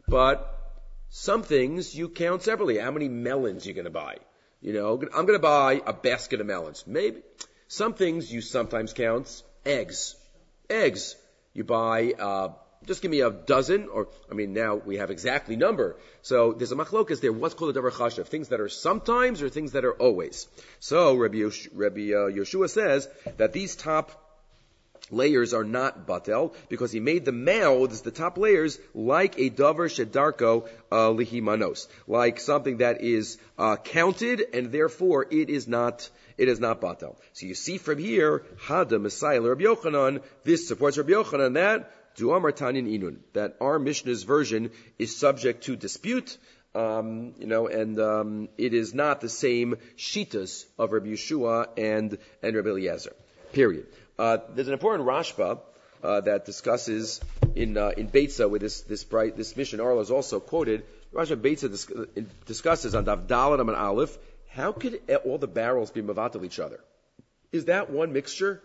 But 0.08 0.58
some 1.10 1.42
things 1.42 1.94
you 1.94 2.08
count 2.08 2.42
separately. 2.42 2.78
How 2.78 2.90
many 2.90 3.10
melons 3.10 3.66
you're 3.66 3.74
going 3.74 3.84
to 3.84 3.90
buy? 3.90 4.16
You 4.62 4.72
know, 4.72 4.94
I'm 4.94 5.26
going 5.26 5.38
to 5.38 5.38
buy 5.38 5.82
a 5.84 5.92
basket 5.92 6.40
of 6.40 6.46
melons. 6.46 6.84
Maybe 6.86 7.20
some 7.68 7.92
things 7.92 8.32
you 8.32 8.40
sometimes 8.40 8.94
count 8.94 9.42
eggs. 9.66 10.14
Eggs. 10.70 11.14
You 11.52 11.64
buy. 11.64 12.14
Uh, 12.18 12.48
just 12.86 13.02
give 13.02 13.10
me 13.10 13.20
a 13.20 13.30
dozen, 13.30 13.88
or 13.88 14.08
I 14.30 14.34
mean, 14.34 14.54
now 14.54 14.76
we 14.76 14.96
have 14.96 15.10
exactly 15.10 15.54
number. 15.54 15.96
So 16.22 16.54
there's 16.54 16.72
a 16.72 16.76
machlokas 16.76 17.20
there. 17.20 17.30
What's 17.30 17.52
called 17.52 17.76
a 17.76 17.78
davar 17.78 17.92
chashav? 17.92 18.26
Things 18.26 18.48
that 18.48 18.60
are 18.62 18.70
sometimes 18.70 19.42
or 19.42 19.50
things 19.50 19.72
that 19.72 19.84
are 19.84 19.92
always. 19.92 20.48
So 20.80 21.14
Rabbi, 21.14 21.42
Rabbi 21.74 22.00
uh, 22.12 22.32
Yeshua 22.40 22.70
says 22.70 23.06
that 23.36 23.52
these 23.52 23.76
top 23.76 24.21
layers 25.10 25.54
are 25.54 25.64
not 25.64 26.06
batel 26.06 26.54
because 26.68 26.92
he 26.92 27.00
made 27.00 27.24
the 27.24 27.32
mouths, 27.32 28.02
the 28.02 28.10
top 28.10 28.38
layers, 28.38 28.78
like 28.94 29.38
a 29.38 29.50
davar 29.50 29.88
shedarko 29.88 30.68
uh, 30.90 31.10
lihimanos, 31.10 31.88
like 32.06 32.40
something 32.40 32.78
that 32.78 33.02
is 33.02 33.38
uh, 33.58 33.76
counted 33.76 34.42
and 34.52 34.72
therefore 34.72 35.26
it 35.30 35.50
is 35.50 35.68
not 35.68 36.08
it 36.38 36.48
is 36.48 36.60
not 36.60 36.80
batel. 36.80 37.16
So 37.34 37.46
you 37.46 37.54
see 37.54 37.78
from 37.78 37.98
here, 37.98 38.44
Hada 38.66 39.00
Messiah 39.00 39.40
Rabbi 39.40 39.64
Yochanan, 39.64 40.22
this 40.44 40.66
supports 40.66 40.96
Rabbi 40.96 41.12
Yochanan 41.12 41.54
that 41.54 41.90
Duamar 42.16 42.52
Tanin 42.52 42.88
Inun, 42.88 43.18
that 43.32 43.56
our 43.60 43.78
Mishnah's 43.78 44.22
version 44.22 44.70
is 44.98 45.16
subject 45.16 45.64
to 45.64 45.76
dispute. 45.76 46.36
Um, 46.74 47.34
you 47.38 47.46
know, 47.46 47.66
and 47.66 48.00
um, 48.00 48.48
it 48.56 48.72
is 48.72 48.94
not 48.94 49.20
the 49.20 49.28
same 49.28 49.76
shitas 49.96 50.64
of 50.78 50.92
Rabbi 50.92 51.08
Yeshua 51.08 51.68
and 51.76 52.16
and 52.42 52.56
Rabbi 52.56 52.70
Eliezer. 52.70 53.14
Period. 53.52 53.86
Uh, 54.18 54.38
there's 54.54 54.68
an 54.68 54.72
important 54.72 55.08
Rashba 55.08 55.60
uh, 56.02 56.20
that 56.22 56.44
discusses 56.44 57.20
in 57.54 57.76
uh, 57.76 57.92
in 57.96 58.08
Beitza 58.08 58.48
with 58.48 58.62
this 58.62 58.80
this 58.82 59.04
bright 59.04 59.36
this 59.36 59.56
mission. 59.56 59.80
Arla 59.80 60.00
is 60.00 60.10
also 60.10 60.40
quoted. 60.40 60.84
Rashba 61.12 61.36
Beitza 61.36 61.70
dis- 61.70 62.24
discusses 62.46 62.94
on 62.94 63.04
Davdalat 63.04 63.60
and 63.60 63.70
Aleph. 63.70 64.16
How 64.48 64.72
could 64.72 65.00
all 65.24 65.38
the 65.38 65.48
barrels 65.48 65.90
be 65.90 66.02
mavatal 66.02 66.44
each 66.44 66.58
other? 66.58 66.80
Is 67.52 67.66
that 67.66 67.90
one 67.90 68.12
mixture? 68.12 68.62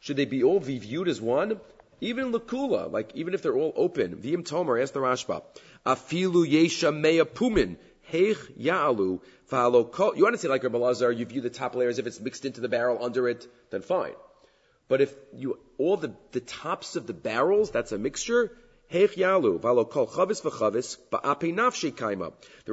Should 0.00 0.16
they 0.16 0.24
be 0.24 0.42
all 0.42 0.60
be 0.60 0.78
viewed 0.78 1.08
as 1.08 1.20
one? 1.20 1.60
Even 2.00 2.32
lakula, 2.32 2.90
like 2.90 3.12
even 3.14 3.34
if 3.34 3.42
they're 3.42 3.56
all 3.56 3.72
open. 3.76 4.16
V'im 4.16 4.44
Tomer, 4.44 4.82
ask 4.82 4.92
the 4.92 5.00
Rashba. 5.00 5.42
Afilu 5.86 6.46
yesha 6.46 6.94
mea 6.94 7.20
pumin. 7.20 7.76
Heich 8.14 8.38
ya'alu. 8.58 9.20
You 10.16 10.22
want 10.22 10.34
to 10.34 10.38
say 10.38 10.48
like 10.48 10.62
Rabbi 10.62 10.78
Lazar, 10.78 11.10
you 11.10 11.24
view 11.26 11.40
the 11.40 11.50
top 11.50 11.74
layer 11.74 11.88
as 11.88 11.98
if 11.98 12.06
it's 12.06 12.20
mixed 12.20 12.44
into 12.44 12.60
the 12.60 12.68
barrel 12.68 13.04
under 13.04 13.28
it, 13.28 13.46
then 13.70 13.82
fine. 13.82 14.14
But 14.88 15.00
if 15.00 15.12
you, 15.32 15.58
all 15.78 15.96
the, 15.96 16.14
the 16.32 16.40
tops 16.40 16.96
of 16.96 17.06
the 17.06 17.14
barrels, 17.14 17.70
that's 17.70 17.92
a 17.92 17.98
mixture, 17.98 18.52
They're 18.90 19.08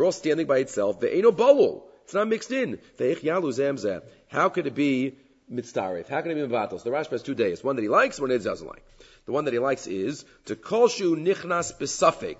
all 0.03 0.11
standing 0.11 0.45
by 0.45 0.57
itself. 0.57 0.99
There 0.99 1.09
ain't. 1.15 1.25
It's 2.03 2.13
not 2.13 2.27
mixed 2.27 2.51
in. 2.51 2.79
How 4.27 4.49
could 4.49 4.67
it 4.67 4.75
be 4.75 5.15
mitzdarif? 5.51 6.09
How 6.09 6.21
can 6.21 6.31
it 6.31 6.35
be 6.35 6.41
mivatos? 6.41 6.83
The 6.83 6.89
Rashba 6.89 7.11
has 7.11 7.23
two 7.23 7.35
days. 7.35 7.63
One 7.63 7.75
that 7.77 7.81
he 7.81 7.87
likes, 7.87 8.19
one 8.19 8.29
that 8.29 8.39
he 8.39 8.43
doesn't 8.43 8.67
like. 8.67 8.83
The 9.25 9.31
one 9.31 9.45
that 9.45 9.53
he 9.53 9.59
likes 9.59 9.87
is 9.87 10.25
to 10.45 10.55
kolshu 10.55 11.15
nichnas 11.15 11.73
besafik 11.79 12.37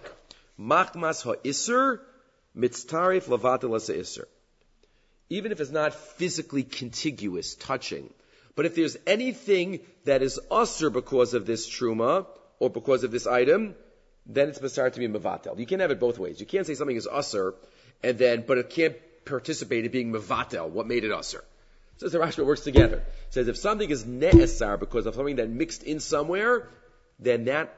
machmas 0.59 1.23
ha'isr 1.23 1.99
mitzdarif 2.57 3.25
lavatel 3.25 3.75
iser. 3.75 4.27
even 5.29 5.51
if 5.51 5.61
it's 5.61 5.71
not 5.71 5.93
physically 5.93 6.63
contiguous, 6.63 7.55
touching. 7.55 8.13
But 8.55 8.65
if 8.65 8.75
there's 8.75 8.97
anything 9.07 9.79
that 10.05 10.21
is 10.21 10.39
usher 10.49 10.89
because 10.89 11.33
of 11.33 11.45
this 11.45 11.69
truma 11.69 12.25
or 12.59 12.69
because 12.69 13.03
of 13.03 13.11
this 13.11 13.25
item, 13.25 13.75
then 14.25 14.49
it's 14.49 14.59
masar 14.59 14.91
to 14.91 14.99
be 14.99 15.07
mavatel. 15.07 15.57
You 15.57 15.65
can't 15.65 15.81
have 15.81 15.91
it 15.91 15.99
both 15.99 16.19
ways. 16.19 16.39
You 16.39 16.45
can't 16.45 16.67
say 16.67 16.75
something 16.75 16.95
is 16.95 17.07
usher 17.07 17.55
and 18.03 18.17
then, 18.17 18.43
but 18.45 18.57
it 18.57 18.69
can't 18.69 18.95
participate 19.25 19.85
in 19.85 19.91
being 19.91 20.11
mavatel. 20.11 20.69
What 20.69 20.87
made 20.87 21.03
it 21.03 21.11
usher? 21.11 21.43
So 21.97 22.09
the 22.09 22.17
Rashba 22.17 22.45
works 22.45 22.61
together. 22.61 22.97
It 22.97 23.33
says 23.33 23.47
if 23.47 23.57
something 23.57 23.89
is 23.89 24.03
ne'esar 24.03 24.79
because 24.79 25.05
of 25.05 25.15
something 25.15 25.35
that 25.37 25.49
mixed 25.49 25.83
in 25.83 25.99
somewhere, 25.99 26.67
then 27.19 27.45
that 27.45 27.73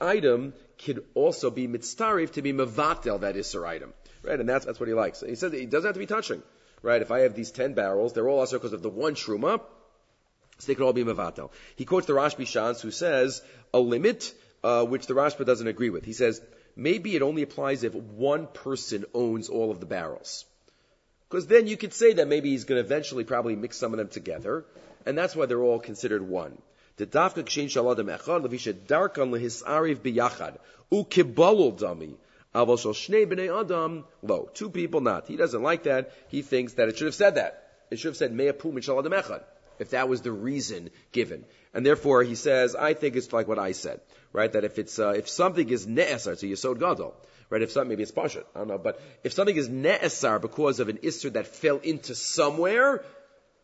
item 0.00 0.54
could 0.84 1.04
also 1.14 1.50
be 1.50 1.66
mitzarif 1.66 2.32
to 2.32 2.42
be 2.42 2.52
mavatel 2.52 3.20
that 3.20 3.34
isser 3.34 3.66
item. 3.66 3.92
Right? 4.26 4.40
And 4.40 4.48
that's, 4.48 4.64
that's 4.64 4.80
what 4.80 4.88
he 4.88 4.94
likes. 4.94 5.20
He 5.20 5.36
says 5.36 5.52
it 5.52 5.70
doesn't 5.70 5.88
have 5.88 5.94
to 5.94 6.00
be 6.00 6.06
touching. 6.06 6.42
Right? 6.82 7.00
If 7.00 7.10
I 7.10 7.20
have 7.20 7.34
these 7.34 7.50
ten 7.50 7.74
barrels, 7.74 8.12
they're 8.12 8.28
all 8.28 8.40
also 8.40 8.58
because 8.58 8.72
of 8.72 8.82
the 8.82 8.90
one 8.90 9.14
truma, 9.14 9.60
so 10.58 10.66
they 10.66 10.74
could 10.74 10.84
all 10.84 10.92
be 10.92 11.04
mavatel. 11.04 11.50
He 11.76 11.84
quotes 11.84 12.06
the 12.06 12.12
Rashbi 12.12 12.46
Shans 12.46 12.80
who 12.80 12.90
says 12.90 13.42
a 13.72 13.78
limit, 13.78 14.34
uh, 14.64 14.84
which 14.84 15.06
the 15.06 15.14
Rashba 15.14 15.44
doesn't 15.44 15.66
agree 15.66 15.90
with. 15.90 16.04
He 16.04 16.12
says 16.12 16.40
maybe 16.74 17.16
it 17.16 17.22
only 17.22 17.42
applies 17.42 17.84
if 17.84 17.94
one 17.94 18.46
person 18.46 19.04
owns 19.14 19.48
all 19.48 19.70
of 19.70 19.80
the 19.80 19.86
barrels. 19.86 20.44
Because 21.28 21.46
then 21.46 21.66
you 21.66 21.76
could 21.76 21.92
say 21.92 22.12
that 22.14 22.28
maybe 22.28 22.50
he's 22.50 22.64
going 22.64 22.80
to 22.80 22.84
eventually 22.84 23.24
probably 23.24 23.56
mix 23.56 23.76
some 23.76 23.92
of 23.92 23.98
them 23.98 24.08
together, 24.08 24.64
and 25.04 25.18
that's 25.18 25.34
why 25.34 25.46
they're 25.46 25.62
all 25.62 25.80
considered 25.80 26.22
one. 26.22 26.56
The 26.96 27.06
dafka 27.06 27.44
kshin 27.44 27.66
shaladam 27.66 28.16
echad 28.16 28.86
darkan 28.86 29.30
lehisariv 29.30 29.96
biyachad 29.96 30.58
dami 30.92 32.14
shal 32.64 32.92
shnei 32.92 33.26
bnei 33.26 33.60
adam 33.60 34.04
lo. 34.22 34.48
Two 34.54 34.70
people 34.70 35.00
not. 35.00 35.26
He 35.26 35.36
doesn't 35.36 35.62
like 35.62 35.84
that. 35.84 36.12
He 36.28 36.42
thinks 36.42 36.74
that 36.74 36.88
it 36.88 36.96
should 36.96 37.06
have 37.06 37.14
said 37.14 37.34
that. 37.36 37.62
It 37.90 37.98
should 37.98 38.08
have 38.08 38.16
said 38.16 38.32
me'apu 38.32 38.72
min 38.72 38.82
shaladam 38.82 39.20
echad 39.22 39.42
if 39.78 39.90
that 39.90 40.08
was 40.08 40.22
the 40.22 40.32
reason 40.32 40.90
given. 41.12 41.44
And 41.74 41.84
therefore, 41.84 42.22
he 42.22 42.34
says, 42.34 42.74
I 42.74 42.94
think 42.94 43.16
it's 43.16 43.32
like 43.32 43.48
what 43.48 43.58
I 43.58 43.72
said, 43.72 44.00
right? 44.32 44.52
That 44.52 44.64
if 44.64 44.78
it's 44.78 44.98
uh, 44.98 45.10
if 45.10 45.28
something 45.28 45.68
is 45.68 45.86
ne'esar, 45.86 46.32
it's 46.32 46.42
a 46.42 46.46
yisod 46.46 46.78
gadol, 46.78 47.14
right? 47.50 47.62
If 47.62 47.72
something, 47.72 47.90
maybe 47.90 48.02
it's 48.02 48.12
pashat, 48.12 48.44
I 48.54 48.60
don't 48.60 48.68
know, 48.68 48.78
but 48.78 49.00
if 49.24 49.32
something 49.32 49.56
is 49.56 49.68
ne'esar 49.68 50.40
because 50.40 50.80
of 50.80 50.88
an 50.88 50.98
isser 50.98 51.32
that 51.32 51.46
fell 51.46 51.78
into 51.78 52.14
somewhere, 52.14 53.04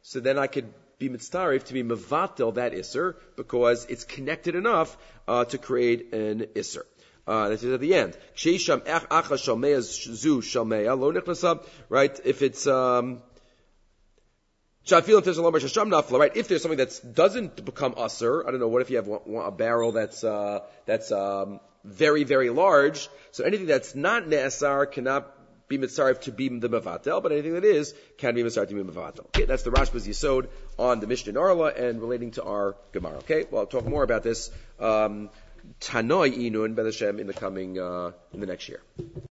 so 0.02 0.20
then 0.20 0.38
I 0.38 0.46
could 0.46 0.72
be 0.98 1.08
mitzarif 1.08 1.64
to 1.64 1.72
be 1.72 1.82
mevatel 1.82 2.54
that 2.54 2.72
isser 2.72 3.14
because 3.36 3.86
it's 3.86 4.04
connected 4.04 4.54
enough 4.54 4.96
uh, 5.26 5.44
to 5.46 5.58
create 5.58 6.12
an 6.12 6.40
isser. 6.54 6.84
Uh, 7.26 7.48
this 7.50 7.62
is 7.62 7.72
at 7.72 7.80
the 7.80 7.94
end. 7.94 8.16
Right? 11.88 12.20
If 12.24 12.42
it's 12.42 12.66
um, 12.66 13.22
Right? 14.84 16.36
If 16.36 16.48
there's 16.48 16.62
something 16.62 16.78
that 16.78 17.14
doesn't 17.14 17.64
become 17.64 17.94
usser, 17.94 18.46
I 18.46 18.50
don't 18.50 18.58
know. 18.60 18.68
What 18.68 18.82
if 18.82 18.90
you 18.90 18.96
have 18.96 19.08
a 19.08 19.50
barrel 19.52 19.92
that's 19.92 20.24
uh, 20.24 20.60
that's 20.86 21.12
um, 21.12 21.60
very 21.84 22.24
very 22.24 22.50
large? 22.50 23.08
So 23.30 23.44
anything 23.44 23.66
that's 23.66 23.94
not 23.94 24.24
ne'asar 24.24 24.90
cannot 24.90 25.32
be 25.68 25.78
mitzarif 25.78 26.20
to 26.22 26.32
be 26.32 26.48
the 26.48 26.68
mevatel, 26.68 27.22
but 27.22 27.32
anything 27.32 27.54
that 27.54 27.64
is 27.64 27.94
can 28.18 28.34
be 28.34 28.42
mitzarif 28.42 28.68
to 28.68 28.74
be 28.74 28.82
mevatel. 28.82 29.26
Okay, 29.26 29.44
that's 29.44 29.62
the 29.62 29.70
Rashba's 29.70 30.06
yisod 30.06 30.48
on 30.78 31.00
the 31.00 31.06
Mishnah 31.06 31.38
Orlah 31.38 31.72
and 31.72 32.00
relating 32.00 32.32
to 32.32 32.42
our 32.42 32.76
Gemara. 32.92 33.18
Okay, 33.18 33.46
well 33.50 33.60
I'll 33.60 33.66
talk 33.66 33.86
more 33.86 34.02
about 34.02 34.22
this 34.22 34.50
um, 34.80 35.30
Tanoi 35.80 36.32
Inun 36.32 36.74
Ben 36.74 36.84
Hashem 36.84 37.18
in 37.18 37.26
the 37.26 37.32
coming 37.32 37.78
uh, 37.78 38.12
in 38.32 38.40
the 38.40 38.46
next 38.46 38.68
year. 38.68 38.82